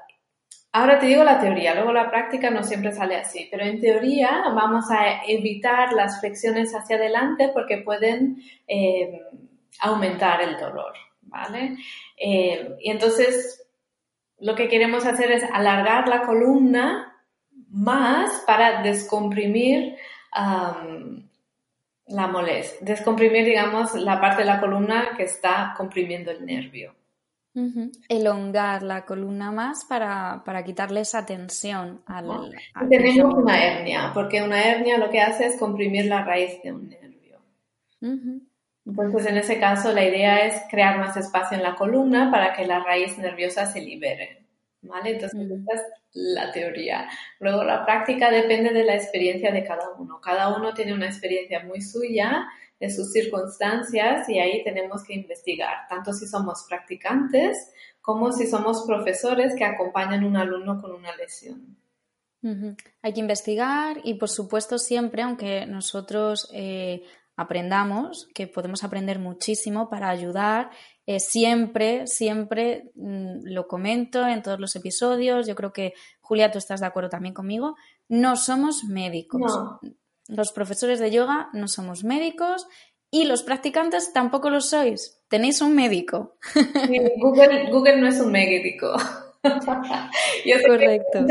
ahora 0.72 1.00
te 1.00 1.08
digo 1.08 1.24
la 1.24 1.40
teoría, 1.40 1.74
luego 1.74 1.92
la 1.92 2.10
práctica 2.10 2.50
no 2.50 2.64
siempre 2.64 2.92
sale 2.92 3.16
así, 3.16 3.48
pero 3.50 3.64
en 3.64 3.80
teoría 3.80 4.44
vamos 4.54 4.90
a 4.92 5.24
evitar 5.26 5.94
las 5.94 6.20
flexiones 6.20 6.74
hacia 6.74 6.98
adelante 6.98 7.50
porque 7.54 7.80
pueden 7.80 8.42
eh, 8.68 9.22
aumentar 9.80 10.42
el 10.42 10.58
dolor, 10.58 10.94
¿vale? 11.22 11.78
Eh, 12.18 12.76
y 12.80 12.92
entonces 12.92 13.68
lo 14.40 14.56
que 14.56 14.68
queremos 14.68 15.06
hacer 15.06 15.32
es 15.32 15.44
alargar 15.52 16.08
la 16.08 16.22
columna 16.22 17.16
más 17.70 18.44
para 18.46 18.82
descomprimir 18.82 19.96
la 22.08 22.28
molestia, 22.28 22.78
descomprimir, 22.82 23.44
digamos, 23.44 23.96
la 23.96 24.22
parte 24.22 24.44
de 24.44 24.48
la 24.48 24.60
columna 24.60 25.10
que 25.18 25.24
está 25.24 25.74
comprimiendo 25.76 26.32
el 26.32 26.46
nervio. 26.46 26.94
Elongar 28.08 28.84
la 28.84 29.06
columna 29.06 29.52
más 29.52 29.86
para, 29.86 30.44
quitarle 30.64 31.02
esa 31.02 31.26
tensión 31.26 32.02
al, 32.06 32.52
Tenemos 32.90 33.34
una 33.34 33.64
hernia, 33.64 34.12
porque 34.14 34.44
una 34.44 34.64
hernia 34.64 34.98
lo 34.98 35.10
que 35.10 35.22
hace 35.22 35.48
es 35.48 35.58
comprimir 35.58 36.06
la 36.06 36.24
raíz 36.24 36.62
de 36.64 36.72
un 36.72 36.90
nervio. 36.90 37.40
Entonces, 38.86 39.26
en 39.26 39.38
ese 39.38 39.60
caso, 39.60 39.92
la 39.92 40.04
idea 40.04 40.46
es 40.46 40.62
crear 40.70 41.00
más 41.00 41.18
espacio 41.18 41.58
en 41.58 41.64
la 41.64 41.76
columna 41.76 42.30
para 42.32 42.54
que 42.54 42.66
la 42.66 42.80
raíz 42.84 43.18
nerviosa 43.18 43.66
se 43.66 43.82
libere. 43.82 44.46
¿Vale? 44.84 45.14
Entonces, 45.14 45.50
esta 45.50 45.74
es 45.74 45.82
la 46.14 46.52
teoría. 46.52 47.10
Luego, 47.40 47.64
la 47.64 47.84
práctica 47.86 48.30
depende 48.30 48.72
de 48.72 48.84
la 48.84 48.96
experiencia 48.96 49.52
de 49.52 49.64
cada 49.64 49.90
uno. 49.98 50.22
Cada 50.22 50.56
uno 50.56 50.74
tiene 50.74 50.94
una 50.94 51.08
experiencia 51.08 51.64
muy 51.64 51.82
suya 51.82 52.48
de 52.80 52.90
sus 52.90 53.12
circunstancias 53.12 54.30
y 54.30 54.40
ahí 54.40 54.64
tenemos 54.64 55.04
que 55.04 55.16
investigar, 55.16 55.88
tanto 55.90 56.14
si 56.14 56.28
somos 56.28 56.66
practicantes 56.68 57.72
como 58.02 58.32
si 58.32 58.48
somos 58.48 58.86
profesores 58.86 59.54
que 59.58 59.66
acompañan 59.66 60.24
a 60.24 60.28
un 60.28 60.38
alumno 60.38 60.80
con 60.82 60.92
una 60.92 61.16
lesión. 61.16 61.78
Hay 63.02 63.14
que 63.14 63.20
investigar 63.20 63.98
y, 64.04 64.14
por 64.14 64.30
supuesto, 64.30 64.78
siempre, 64.78 65.22
aunque 65.22 65.66
nosotros 65.66 66.50
eh, 66.54 67.04
aprendamos, 67.36 68.30
que 68.34 68.48
podemos 68.48 68.86
aprender 68.86 69.20
muchísimo 69.20 69.90
para 69.90 70.10
ayudar, 70.10 70.70
eh, 71.06 71.20
siempre, 71.20 72.08
siempre 72.08 72.92
mm, 72.96 73.42
lo 73.44 73.68
comento 73.68 74.26
en 74.26 74.42
todos 74.42 74.60
los 74.60 74.76
episodios. 74.76 75.46
Yo 75.46 75.56
creo 75.56 75.74
que, 75.74 75.94
Julia, 76.22 76.52
tú 76.52 76.58
estás 76.58 76.80
de 76.80 76.86
acuerdo 76.86 77.10
también 77.10 77.34
conmigo. 77.34 77.76
No 78.08 78.38
somos 78.38 78.86
médicos. 78.86 79.52
Los 80.28 80.52
profesores 80.52 81.00
de 81.00 81.12
yoga 81.12 81.50
no 81.54 81.68
somos 81.68 82.04
médicos 82.04 82.68
y 83.10 83.26
los 83.26 83.44
practicantes 83.44 84.12
tampoco 84.14 84.50
lo 84.50 84.62
sois. 84.62 85.22
Tenéis 85.30 85.62
un 85.62 85.76
médico. 85.76 86.38
Google, 87.20 87.98
no 87.98 88.08
es 88.08 88.20
un 88.20 88.32
médico. 88.32 88.96
Correcto. 90.68 91.26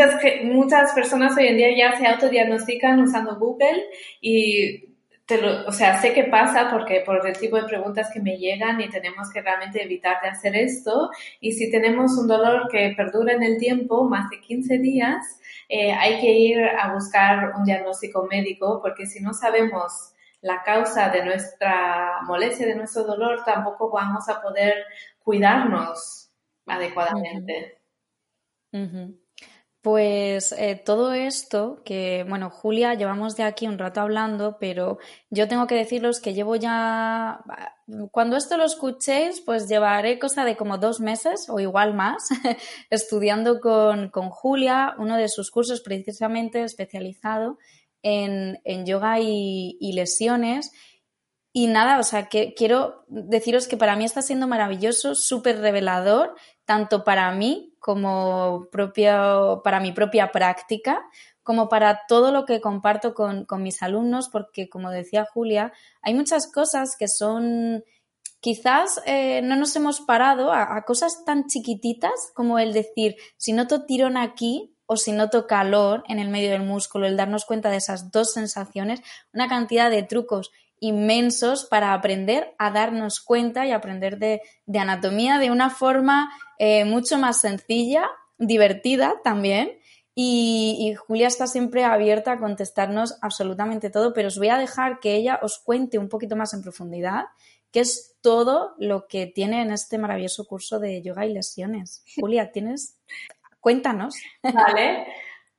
muchas, 0.45 0.93
personas 0.93 1.37
hoy 1.37 1.49
en 1.49 1.57
día 1.57 1.77
ya 1.77 1.99
se 1.99 2.07
autodiagnostican 2.07 3.01
usando 3.01 3.37
Google 3.39 3.85
y 4.21 4.86
te 5.27 5.45
o 5.45 5.73
sea, 5.73 6.01
sé 6.01 6.15
qué 6.15 6.25
pasa 6.25 6.71
porque 6.71 7.03
por 7.05 7.27
el 7.27 7.37
tipo 7.37 7.57
de 7.57 7.65
preguntas 7.65 8.11
que 8.13 8.21
me 8.21 8.39
llegan 8.39 8.81
y 8.81 8.89
tenemos 8.89 9.33
que 9.33 9.43
realmente 9.43 9.83
evitar 9.83 10.23
de 10.23 10.29
hacer 10.29 10.55
esto. 10.55 11.11
Y 11.41 11.53
si 11.53 11.71
tenemos 11.71 12.17
un 12.17 12.29
dolor 12.29 12.69
que 12.71 12.95
perdura 12.97 13.33
en 13.33 13.43
el 13.43 13.59
tiempo, 13.59 14.05
más 14.05 14.31
de 14.31 14.41
15 14.41 14.79
días, 14.79 15.41
eh, 15.69 15.93
hay 15.93 16.21
que 16.21 16.31
ir 16.31 16.65
a 16.65 16.95
buscar 16.95 17.55
un 17.57 17.65
diagnóstico 17.65 18.27
médico 18.31 18.81
porque 18.81 19.07
si 19.07 19.21
no 19.21 19.35
sabemos 19.35 20.13
la 20.43 20.63
causa 20.63 21.09
de 21.11 21.25
nuestra 21.25 22.21
molestia, 22.23 22.67
de 22.67 22.77
nuestro 22.77 23.03
dolor, 23.03 23.43
tampoco 23.45 23.91
vamos 23.91 24.29
a 24.29 24.41
poder 24.41 24.75
cuidarnos 25.19 26.31
adecuadamente. 26.67 27.79
Pues 29.87 30.51
eh, 30.51 30.83
todo 30.85 31.13
esto, 31.13 31.81
que 31.85 32.27
bueno, 32.29 32.51
Julia, 32.51 32.95
llevamos 32.95 33.37
de 33.37 33.45
aquí 33.45 33.69
un 33.69 33.79
rato 33.79 34.01
hablando, 34.01 34.57
pero 34.59 34.99
yo 35.31 35.47
tengo 35.47 35.69
que 35.69 35.77
deciros 35.77 36.19
que 36.19 36.35
llevo 36.35 36.57
ya, 36.57 37.45
cuando 38.11 38.37
esto 38.37 38.57
lo 38.57 38.65
escuchéis, 38.65 39.41
pues 39.43 39.69
llevaré 39.69 40.19
cosa 40.19 40.45
de 40.45 40.57
como 40.57 40.79
dos 40.79 40.99
meses 40.99 41.47
o 41.49 41.61
igual 41.61 41.95
más 41.95 42.27
estudiando 42.91 43.61
con, 43.61 44.11
Julia 44.11 44.97
uno 44.99 45.17
de 45.17 45.29
sus 45.29 45.53
cursos 45.53 45.83
precisamente 45.83 46.65
especializado 46.65 47.57
en, 48.03 48.59
yoga 48.87 49.21
y, 49.21 49.79
y 49.81 49.93
lesiones. 49.93 50.73
Y 51.53 51.69
nada, 51.69 52.01
o 52.01 52.03
sea, 52.03 52.27
que 52.27 52.55
quiero 52.55 53.05
deciros 53.07 53.69
que 53.69 53.77
para 53.77 53.95
mí 53.95 54.05
está 54.05 54.21
siendo 54.21 54.49
maravilloso, 54.49 55.15
súper 55.15 55.61
revelador, 55.61 56.35
tanto 56.65 57.05
para 57.05 57.31
mí 57.31 57.76
como 57.87 58.67
propio, 58.73 59.61
para 59.63 59.79
mi 59.79 59.93
propia 59.93 60.33
práctica, 60.33 61.09
como 61.45 61.69
para 61.69 62.01
todo 62.09 62.33
lo 62.33 62.45
que 62.45 62.61
comparto 62.61 63.15
con, 63.15 63.47
mis 63.63 63.81
alumnos, 63.81 64.29
porque 64.29 64.69
como 64.69 64.91
decía 64.91 65.25
Julia, 65.33 65.73
hay 66.03 66.13
muchas 66.13 66.51
cosas 66.51 66.97
que 66.99 67.07
son 67.07 67.85
quizás 68.41 69.01
eh, 69.07 69.41
no 69.43 69.55
nos 69.55 69.77
hemos 69.77 70.01
parado 70.01 70.53
a, 70.53 70.83
cosas 70.83 71.25
tan 71.25 71.47
chiquititas 71.47 72.33
como 72.35 72.59
el 72.59 72.73
decir, 72.73 73.15
si 73.37 73.53
noto 73.53 73.87
tirón 73.87 74.17
aquí 74.17 74.75
o 74.87 74.97
si 74.97 75.13
noto 75.13 75.47
calor 75.47 76.03
en 76.09 76.19
el 76.19 76.29
medio 76.29 76.51
del 76.51 76.65
músculo, 76.65 77.07
el 77.07 77.17
darnos 77.17 77.45
cuenta 77.45 77.71
de 77.71 77.77
esas 77.77 78.11
dos 78.11 78.33
sensaciones, 78.33 79.01
una 79.33 79.47
cantidad 79.47 79.93
de 79.93 80.03
trucos 80.03 80.51
inmensos 80.81 81.65
para 81.65 81.93
aprender 81.93 82.55
a 82.59 82.71
darnos 82.71 83.21
cuenta 83.21 83.67
y 83.67 83.73
aprender 83.73 84.19
de, 84.19 84.41
anatomía 84.79 85.39
de 85.39 85.51
una 85.51 85.71
forma 85.71 86.31
eh, 86.59 86.85
mucho 86.85 87.19
más 87.19 87.41
sencilla, 87.41 88.09
divertida 88.39 89.15
también 89.25 89.79
y, 90.19 90.95
Julia 90.95 91.27
está 91.27 91.47
siempre 91.47 91.85
abierta 91.85 92.33
a 92.33 92.39
contestarnos 92.39 93.19
absolutamente 93.21 93.91
todo, 93.91 94.15
pero 94.15 94.29
os 94.29 94.39
voy 94.39 94.49
a 94.49 94.57
dejar 94.57 94.99
que 94.99 95.15
ella 95.15 95.39
os 95.43 95.59
cuente 95.59 95.99
un 95.99 96.09
poquito 96.09 96.37
más 96.37 96.55
en 96.55 96.63
profundidad 96.63 97.27
qué 97.71 97.81
es 97.81 98.17
todo 98.23 98.75
lo 98.79 99.09
que 99.09 99.27
tiene 99.27 99.61
en 99.61 99.73
este 99.73 99.99
maravilloso 99.99 100.47
curso 100.47 100.81
de 100.81 101.03
yoga 101.03 101.27
y 101.27 101.35
lesiones. 101.35 102.03
Julia, 102.19 102.51
¿tienes? 102.51 102.99
Cuéntanos. 103.61 104.15
Vale. 104.43 105.07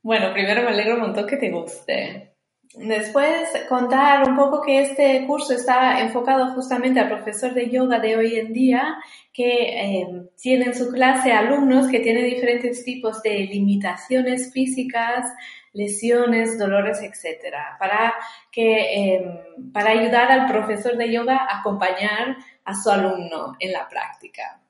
Bueno, 0.01 0.34
primero 0.34 0.63
me 0.63 0.69
alegro 0.69 0.95
un 0.95 1.01
montón 1.01 1.27
que 1.27 1.38
te 1.38 1.51
guste. 1.51 2.37
Después, 2.79 3.49
contar 3.67 4.29
un 4.29 4.35
poco 4.35 4.61
que 4.61 4.81
este 4.81 5.25
curso 5.25 5.53
está 5.53 5.99
enfocado 5.99 6.53
justamente 6.53 6.99
al 6.99 7.09
profesor 7.09 7.53
de 7.55 7.71
yoga 7.71 7.99
de 7.99 8.15
hoy 8.15 8.35
en 8.35 8.53
día, 8.53 8.97
que 9.33 10.01
eh, 10.01 10.07
tiene 10.39 10.65
en 10.65 10.75
su 10.75 10.91
clase 10.91 11.31
alumnos 11.31 11.87
que 11.87 12.01
tienen 12.01 12.25
diferentes 12.25 12.85
tipos 12.85 13.23
de 13.23 13.39
limitaciones 13.45 14.53
físicas, 14.53 15.25
lesiones, 15.73 16.59
dolores, 16.59 17.01
etcétera, 17.01 17.77
para 17.79 18.13
que 18.51 19.15
em, 19.15 19.71
para 19.71 19.91
ayudar 19.91 20.31
al 20.31 20.45
profesor 20.47 20.97
de 20.97 21.11
yoga 21.11 21.37
a 21.37 21.59
acompañar 21.59 22.37
a 22.63 22.75
su 22.75 22.91
alumno 22.91 23.55
en 23.59 23.73
la 23.73 23.87
práctica. 23.87 24.61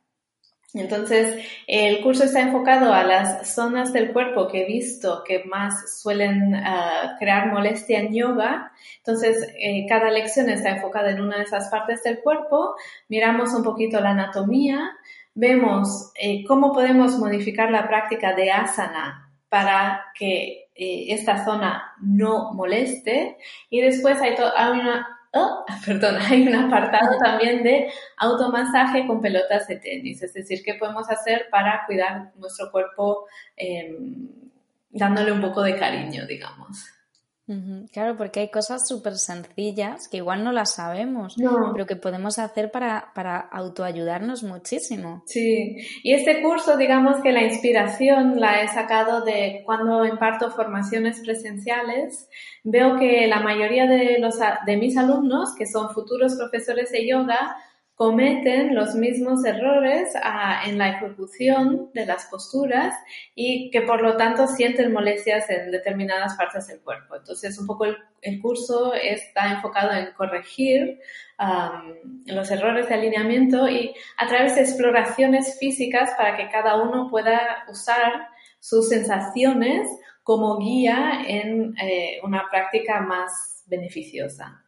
Entonces, 0.73 1.45
el 1.65 2.01
curso 2.01 2.25
está 2.25 2.41
enfocado 2.41 2.93
a 2.93 3.03
las 3.03 3.53
zonas 3.53 3.93
del 3.93 4.11
cuerpo 4.11 4.49
que 4.49 4.63
he 4.63 4.65
visto 4.65 5.23
que 5.25 5.45
más 5.45 6.01
suelen 6.01 6.55
ah, 6.55 7.15
crear 7.19 7.51
molestia 7.53 7.99
en 7.99 8.13
yoga. 8.13 8.73
Entonces, 8.97 9.47
eh, 9.57 9.85
cada 9.87 10.11
lección 10.11 10.49
está 10.49 10.71
enfocada 10.71 11.11
en 11.11 11.21
una 11.21 11.37
de 11.37 11.43
esas 11.43 11.69
partes 11.69 12.03
del 12.03 12.19
cuerpo. 12.19 12.75
Miramos 13.07 13.53
un 13.53 13.63
poquito 13.63 14.01
la 14.01 14.09
anatomía, 14.09 14.91
vemos 15.33 16.11
eh, 16.21 16.43
cómo 16.45 16.73
podemos 16.73 17.17
modificar 17.17 17.71
la 17.71 17.87
práctica 17.87 18.33
de 18.33 18.51
asana 18.51 19.31
para 19.47 20.03
que 20.19 20.67
eh, 20.75 21.05
esta 21.09 21.45
zona 21.45 21.93
no 22.01 22.53
moleste. 22.53 23.37
Y 23.69 23.79
después 23.79 24.21
hay, 24.21 24.35
hay 24.57 24.79
una 24.79 25.16
Oh, 25.39 25.65
perdón, 25.85 26.17
hay 26.21 26.47
un 26.47 26.55
apartado 26.55 27.17
también 27.19 27.61
de 27.63 27.91
automasaje 28.17 29.05
con 29.05 29.21
pelotas 29.21 29.67
de 29.67 29.77
tenis, 29.77 30.23
es 30.23 30.33
decir, 30.33 30.63
qué 30.63 30.73
podemos 30.75 31.09
hacer 31.09 31.47
para 31.51 31.85
cuidar 31.85 32.31
nuestro 32.35 32.71
cuerpo 32.71 33.27
em, 33.55 34.29
dándole 34.89 35.31
un 35.31 35.41
poco 35.41 35.61
de 35.61 35.75
cariño, 35.75 36.25
digamos. 36.25 36.96
Claro, 37.93 38.17
porque 38.17 38.41
hay 38.41 38.49
cosas 38.49 38.85
súper 38.85 39.15
sencillas 39.15 40.09
que 40.09 40.17
igual 40.17 40.43
no 40.43 40.51
las 40.51 40.75
sabemos, 40.75 41.37
pero 41.73 41.85
que 41.85 41.95
podemos 41.95 42.39
hacer 42.39 42.71
para, 42.71 43.11
para 43.15 43.39
autoayudarnos 43.39 44.43
muchísimo. 44.43 45.23
Sí, 45.25 45.77
y 46.03 46.13
este 46.13 46.41
curso, 46.41 46.75
digamos 46.75 47.21
que 47.21 47.31
la 47.31 47.43
inspiración 47.43 48.41
la 48.41 48.61
he 48.61 48.67
sacado 48.67 49.21
de 49.21 49.63
cuando 49.65 50.05
imparto 50.05 50.51
formaciones 50.51 51.21
presenciales. 51.21 52.29
Veo 52.65 52.97
que 52.97 53.27
la 53.27 53.39
mayoría 53.39 53.87
de, 53.87 54.19
los, 54.19 54.35
de 54.65 54.77
mis 54.77 54.97
alumnos, 54.97 55.55
que 55.57 55.65
son 55.65 55.91
futuros 55.91 56.35
profesores 56.35 56.91
de 56.91 57.07
yoga, 57.07 57.55
cometen 57.97 58.75
los 58.75 58.93
mismos 58.93 59.43
errores 59.43 60.13
ah, 60.21 60.61
en 60.67 60.77
la 60.77 60.89
ejecución 60.89 61.89
de 61.95 62.05
las 62.05 62.27
posturas 62.27 62.93
y 63.33 63.71
que 63.71 63.81
por 63.81 64.03
lo 64.03 64.15
tanto 64.15 64.45
sienten 64.45 64.93
molestias 64.93 65.49
en 65.49 65.71
determinadas 65.71 66.35
partes 66.35 66.67
del 66.67 66.79
cuerpo. 66.81 67.15
Entonces, 67.15 67.57
un 67.57 67.65
poco 67.65 67.85
el, 67.85 68.39
curso 68.39 68.93
está 68.93 69.51
enfocado 69.51 69.93
en 69.93 70.13
corregir 70.13 70.99
los 72.27 72.51
errores 72.51 72.87
de 72.87 72.93
alineamiento 72.93 73.67
y 73.67 73.95
a 74.17 74.27
través 74.27 74.53
de 74.55 74.61
exploraciones 74.61 75.57
físicas 75.59 76.11
para 76.17 76.37
que 76.37 76.49
cada 76.49 76.79
uno 76.79 77.09
pueda 77.09 77.65
usar 77.67 78.27
sus 78.59 78.89
sensaciones 78.89 79.87
como 80.21 80.59
guía 80.59 81.23
en 81.25 81.75
eh, 81.79 82.19
una 82.21 82.47
práctica 82.51 83.01
más 83.01 83.63
beneficiosa. 83.65 84.66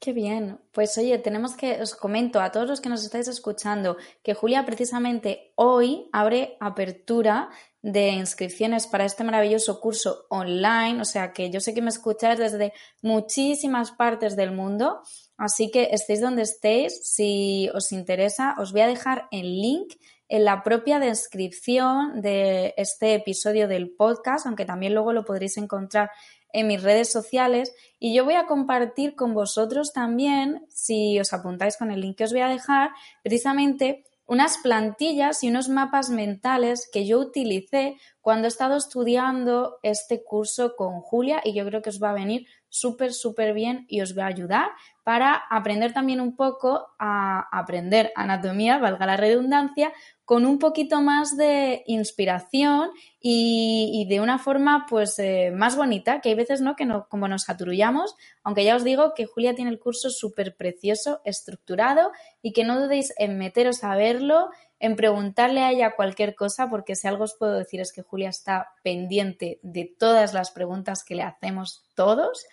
Qué 0.00 0.12
bien. 0.12 0.60
Pues 0.72 0.96
oye, 0.96 1.18
tenemos 1.18 1.56
que, 1.56 1.82
os 1.82 1.96
comento 1.96 2.40
a 2.40 2.52
todos 2.52 2.68
los 2.68 2.80
que 2.80 2.88
nos 2.88 3.02
estáis 3.02 3.26
escuchando 3.26 3.96
que 4.22 4.32
Julia 4.32 4.64
precisamente 4.64 5.52
hoy 5.56 6.08
abre 6.12 6.56
apertura 6.60 7.50
de 7.82 8.10
inscripciones 8.10 8.86
para 8.86 9.04
este 9.04 9.24
maravilloso 9.24 9.80
curso 9.80 10.26
online. 10.30 11.00
O 11.00 11.04
sea 11.04 11.32
que 11.32 11.50
yo 11.50 11.58
sé 11.58 11.74
que 11.74 11.82
me 11.82 11.88
escucháis 11.88 12.38
desde 12.38 12.72
muchísimas 13.02 13.90
partes 13.90 14.36
del 14.36 14.52
mundo. 14.52 15.02
Así 15.36 15.68
que 15.72 15.88
estéis 15.90 16.20
donde 16.20 16.42
estéis, 16.42 17.00
si 17.02 17.68
os 17.74 17.90
interesa, 17.90 18.54
os 18.58 18.70
voy 18.70 18.82
a 18.82 18.86
dejar 18.86 19.26
el 19.32 19.60
link 19.60 19.94
en 20.28 20.44
la 20.44 20.62
propia 20.62 21.00
descripción 21.00 22.20
de 22.20 22.74
este 22.76 23.14
episodio 23.14 23.66
del 23.66 23.90
podcast, 23.90 24.46
aunque 24.46 24.66
también 24.66 24.94
luego 24.94 25.12
lo 25.12 25.24
podréis 25.24 25.56
encontrar 25.56 26.10
en 26.52 26.66
mis 26.66 26.82
redes 26.82 27.10
sociales 27.10 27.74
y 27.98 28.14
yo 28.14 28.24
voy 28.24 28.34
a 28.34 28.46
compartir 28.46 29.14
con 29.14 29.34
vosotros 29.34 29.92
también, 29.92 30.66
si 30.68 31.18
os 31.18 31.32
apuntáis 31.32 31.76
con 31.76 31.90
el 31.90 32.00
link 32.00 32.16
que 32.16 32.24
os 32.24 32.32
voy 32.32 32.42
a 32.42 32.48
dejar, 32.48 32.90
precisamente 33.22 34.04
unas 34.28 34.58
plantillas 34.58 35.42
y 35.42 35.48
unos 35.48 35.70
mapas 35.70 36.10
mentales 36.10 36.88
que 36.92 37.06
yo 37.06 37.18
utilicé 37.18 37.96
cuando 38.20 38.46
he 38.46 38.48
estado 38.48 38.76
estudiando 38.76 39.78
este 39.82 40.22
curso 40.22 40.76
con 40.76 41.00
Julia 41.00 41.40
y 41.42 41.54
yo 41.54 41.64
creo 41.64 41.80
que 41.80 41.88
os 41.88 42.02
va 42.02 42.10
a 42.10 42.14
venir 42.14 42.46
súper, 42.68 43.12
súper 43.12 43.54
bien 43.54 43.86
y 43.88 44.00
os 44.00 44.16
va 44.16 44.24
a 44.24 44.28
ayudar 44.28 44.70
para 45.04 45.34
aprender 45.34 45.94
también 45.94 46.20
un 46.20 46.36
poco 46.36 46.88
a 46.98 47.48
aprender 47.50 48.12
anatomía, 48.14 48.76
valga 48.76 49.06
la 49.06 49.16
redundancia, 49.16 49.92
con 50.26 50.44
un 50.44 50.58
poquito 50.58 51.00
más 51.00 51.38
de 51.38 51.82
inspiración 51.86 52.90
y, 53.18 54.06
de 54.10 54.20
una 54.20 54.38
forma 54.38 54.84
pues 54.86 55.18
eh, 55.18 55.50
más 55.50 55.76
bonita, 55.76 56.20
que 56.20 56.28
hay 56.28 56.34
veces 56.34 56.60
no 56.60 56.76
que 56.76 56.84
no, 56.84 57.08
como 57.08 57.26
nos 57.26 57.48
aturullamos, 57.48 58.14
aunque 58.42 58.64
ya 58.64 58.76
os 58.76 58.84
digo 58.84 59.14
que 59.14 59.24
Julia 59.24 59.54
tiene 59.54 59.70
el 59.70 59.78
curso 59.78 60.10
súper 60.10 60.54
precioso, 60.54 61.22
estructurado 61.24 62.12
y 62.42 62.52
que 62.52 62.64
no 62.64 62.78
dudéis 62.78 63.14
en 63.16 63.38
meteros 63.38 63.82
a 63.84 63.96
verlo, 63.96 64.50
en 64.80 64.96
preguntarle 64.96 65.62
a 65.62 65.70
ella 65.70 65.94
cualquier 65.96 66.34
cosa, 66.34 66.68
porque 66.68 66.96
si 66.96 67.08
algo 67.08 67.24
os 67.24 67.36
puedo 67.38 67.54
decir 67.54 67.80
es 67.80 67.92
que 67.92 68.02
Julia 68.02 68.28
está 68.28 68.68
pendiente 68.82 69.58
de 69.62 69.92
todas 69.98 70.34
las 70.34 70.50
preguntas 70.50 71.04
que 71.04 71.14
le 71.14 71.22
hacemos 71.22 71.84
todos. 71.94 72.46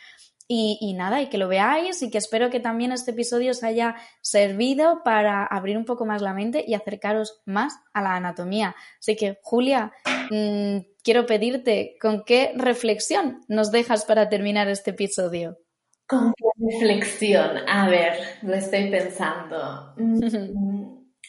Y, 0.47 0.93
nada, 0.93 1.23
y 1.23 1.29
que 1.29 1.39
lo 1.39 1.47
veáis 1.47 2.03
y 2.03 2.11
que 2.11 2.19
espero 2.19 2.51
que 2.51 2.59
también 2.59 2.91
este 2.91 3.09
episodio 3.11 3.49
os 3.49 3.63
haya 3.63 3.95
servido 4.21 5.01
para 5.03 5.43
abrir 5.43 5.75
un 5.75 5.85
poco 5.85 6.05
más 6.05 6.21
la 6.21 6.35
mente 6.35 6.63
y 6.67 6.75
acercaros 6.75 7.41
más 7.45 7.73
a 7.93 8.03
la 8.03 8.15
anatomía. 8.15 8.75
Así 8.99 9.15
que, 9.15 9.39
Julia, 9.41 9.91
mm, 10.29 10.77
quiero 11.03 11.25
pedirte, 11.25 11.97
¿con 11.99 12.23
qué 12.25 12.53
reflexión 12.55 13.41
nos 13.47 13.71
dejas 13.71 14.05
para 14.05 14.29
terminar 14.29 14.67
este 14.69 14.91
episodio? 14.91 15.57
¿Con 16.07 16.31
qué 16.38 16.45
reflexión? 16.59 17.67
A 17.67 17.89
ver, 17.89 18.13
lo 18.43 18.53
estoy 18.53 18.91
pensando. 18.91 19.95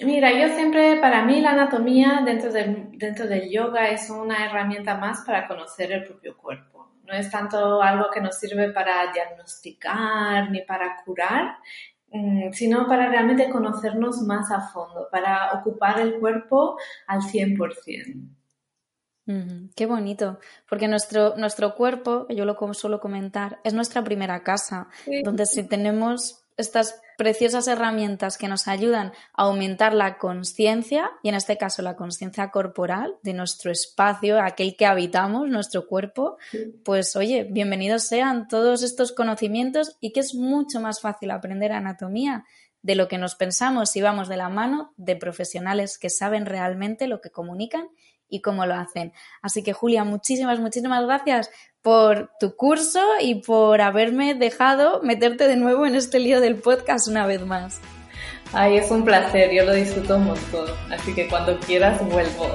Mm, 0.01 0.07
mira, 0.07 0.33
yo 0.33 0.55
siempre, 0.55 0.97
para 0.97 1.25
mí 1.25 1.41
la 1.41 1.51
anatomía 1.51 2.23
dentro 2.25 2.53
dentro 2.53 3.27
del 3.27 3.51
yoga 3.51 3.89
es 3.89 4.11
una 4.11 4.47
herramienta 4.47 4.97
más 4.97 5.23
para 5.23 5.47
conocer 5.47 5.93
el 5.93 6.05
propio 6.05 6.37
cuerpo 6.37 6.77
no 7.07 7.15
es 7.15 7.31
tanto 7.31 7.81
algo 7.83 8.11
que 8.13 8.21
nos 8.21 8.39
sirve 8.39 8.71
para 8.71 9.13
diagnosticar 9.13 10.51
ni 10.51 10.63
para 10.63 11.03
curar, 11.05 11.57
mm, 12.11 12.53
sino 12.53 12.87
para 12.87 13.09
realmente 13.09 13.49
conocernos 13.49 14.23
más 14.23 14.51
a 14.51 14.61
fondo, 14.69 15.09
para 15.11 15.53
ocupar 15.53 16.01
el 16.01 16.19
cuerpo 16.19 16.79
al 17.07 17.23
100%. 17.23 18.31
qué 19.75 19.87
bonito, 19.87 20.39
porque 20.69 20.87
nuestro, 20.87 21.37
nuestro 21.37 21.75
cuerpo, 21.75 22.29
yo 22.29 22.45
lo 22.45 22.57
suelo 22.75 23.01
comentar, 23.01 23.59
es 23.65 23.75
nuestra 23.75 24.05
primera 24.05 24.45
casa, 24.45 24.89
donde 25.25 25.47
si 25.47 25.65
tenemos 25.65 26.46
estas 26.57 27.01
preciosas 27.19 27.69
herramientas 27.69 28.39
que 28.39 28.49
nos 28.49 28.69
ayudan 28.69 29.13
a 29.35 29.43
aumentar 29.43 29.95
la 29.95 30.19
conciencia, 30.19 31.11
y 31.23 31.29
en 31.29 31.35
este 31.35 31.57
caso 31.59 31.83
la 31.83 31.97
conciencia 31.97 32.51
corporal 32.51 33.17
de 33.23 33.35
nuestro 33.35 33.71
espacio, 33.71 34.41
aquel 34.41 34.77
que 34.77 34.87
habitamos, 34.87 35.49
nuestro 35.49 35.87
cuerpo, 35.87 36.39
pues 36.85 37.17
oye, 37.17 37.45
bienvenidos 37.45 38.05
sean 38.05 38.49
todos 38.49 38.83
estos 38.83 39.13
conocimientos 39.13 39.97
y 40.01 40.13
que 40.13 40.21
es 40.21 40.35
mucho 40.35 40.81
más 40.81 41.01
fácil 41.01 41.31
aprender 41.31 41.73
anatomía 41.73 42.45
de 42.83 42.95
lo 42.95 43.09
que 43.09 43.19
nos 43.19 43.35
pensamos 43.35 43.91
si 43.91 44.01
vamos 44.01 44.29
de 44.29 44.37
la 44.37 44.49
mano 44.49 44.95
de 44.97 45.17
profesionales 45.17 45.99
que 45.99 46.11
saben 46.11 46.47
realmente 46.47 47.09
lo 47.09 47.21
que 47.21 47.31
comunican 47.31 47.89
y 48.29 48.41
cómo 48.41 48.67
lo 48.67 48.75
hacen. 48.75 49.13
Así 49.43 49.63
que 49.63 49.73
Julia, 49.73 50.05
muchísimas, 50.05 50.61
muchísimas 50.61 51.05
gracias 51.05 51.51
por 51.87 52.31
tu 52.41 52.57
curso 52.57 52.99
y 53.21 53.37
por 53.37 53.81
haberme 53.81 54.35
dejado 54.35 55.01
meterte 55.05 55.47
de 55.47 55.55
nuevo 55.55 55.87
en 55.87 55.95
este 55.95 56.19
lío 56.19 56.41
del 56.41 56.57
podcast 56.57 57.07
una 57.07 57.29
vez 57.29 57.47
más. 57.47 57.79
Ay, 58.53 58.79
es 58.79 58.91
un 58.91 59.05
placer, 59.05 59.53
yo 59.55 59.65
lo 59.65 59.73
disfruto 59.73 60.19
montón, 60.19 60.69
así 60.91 61.15
que 61.15 61.29
cuando 61.29 61.57
quieras 61.61 62.05
vuelvo. 62.05 62.51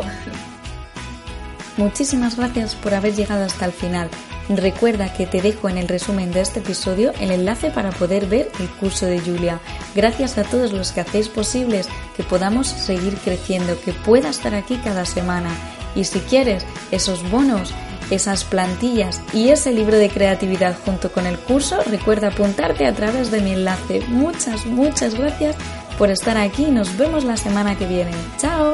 Muchísimas 1.77 2.35
gracias 2.35 2.75
por 2.75 2.93
haber 2.93 3.15
llegado 3.15 3.45
hasta 3.45 3.63
el 3.63 3.71
final. 3.71 4.09
Recuerda 4.49 5.13
que 5.13 5.25
te 5.25 5.41
dejo 5.41 5.69
en 5.69 5.77
el 5.77 5.87
resumen 5.87 6.33
de 6.33 6.41
este 6.41 6.59
episodio 6.59 7.13
el 7.21 7.31
enlace 7.31 7.69
para 7.69 7.91
poder 7.91 8.25
ver 8.25 8.51
el 8.59 8.67
curso 8.81 9.05
de 9.05 9.21
Julia. 9.21 9.61
Gracias 9.95 10.37
a 10.37 10.43
todos 10.43 10.73
los 10.73 10.91
que 10.91 10.99
hacéis 10.99 11.29
posibles 11.29 11.87
que 12.17 12.23
podamos 12.23 12.67
seguir 12.67 13.13
creciendo, 13.23 13.79
que 13.79 13.93
pueda 13.93 14.27
estar 14.27 14.53
aquí 14.53 14.75
cada 14.83 15.05
semana. 15.05 15.51
Y 15.95 16.03
si 16.03 16.19
quieres 16.19 16.65
esos 16.91 17.29
bonos 17.31 17.73
esas 18.11 18.43
plantillas 18.43 19.21
y 19.33 19.49
ese 19.49 19.71
libro 19.71 19.97
de 19.97 20.09
creatividad 20.09 20.75
junto 20.85 21.11
con 21.11 21.25
el 21.25 21.37
curso, 21.37 21.79
recuerda 21.89 22.27
apuntarte 22.27 22.85
a 22.85 22.93
través 22.93 23.31
de 23.31 23.41
mi 23.41 23.53
enlace. 23.53 24.01
Muchas, 24.07 24.65
muchas 24.65 25.15
gracias 25.15 25.55
por 25.97 26.09
estar 26.09 26.37
aquí. 26.37 26.65
Nos 26.65 26.97
vemos 26.97 27.23
la 27.23 27.37
semana 27.37 27.77
que 27.77 27.87
viene. 27.87 28.11
¡Chao! 28.37 28.73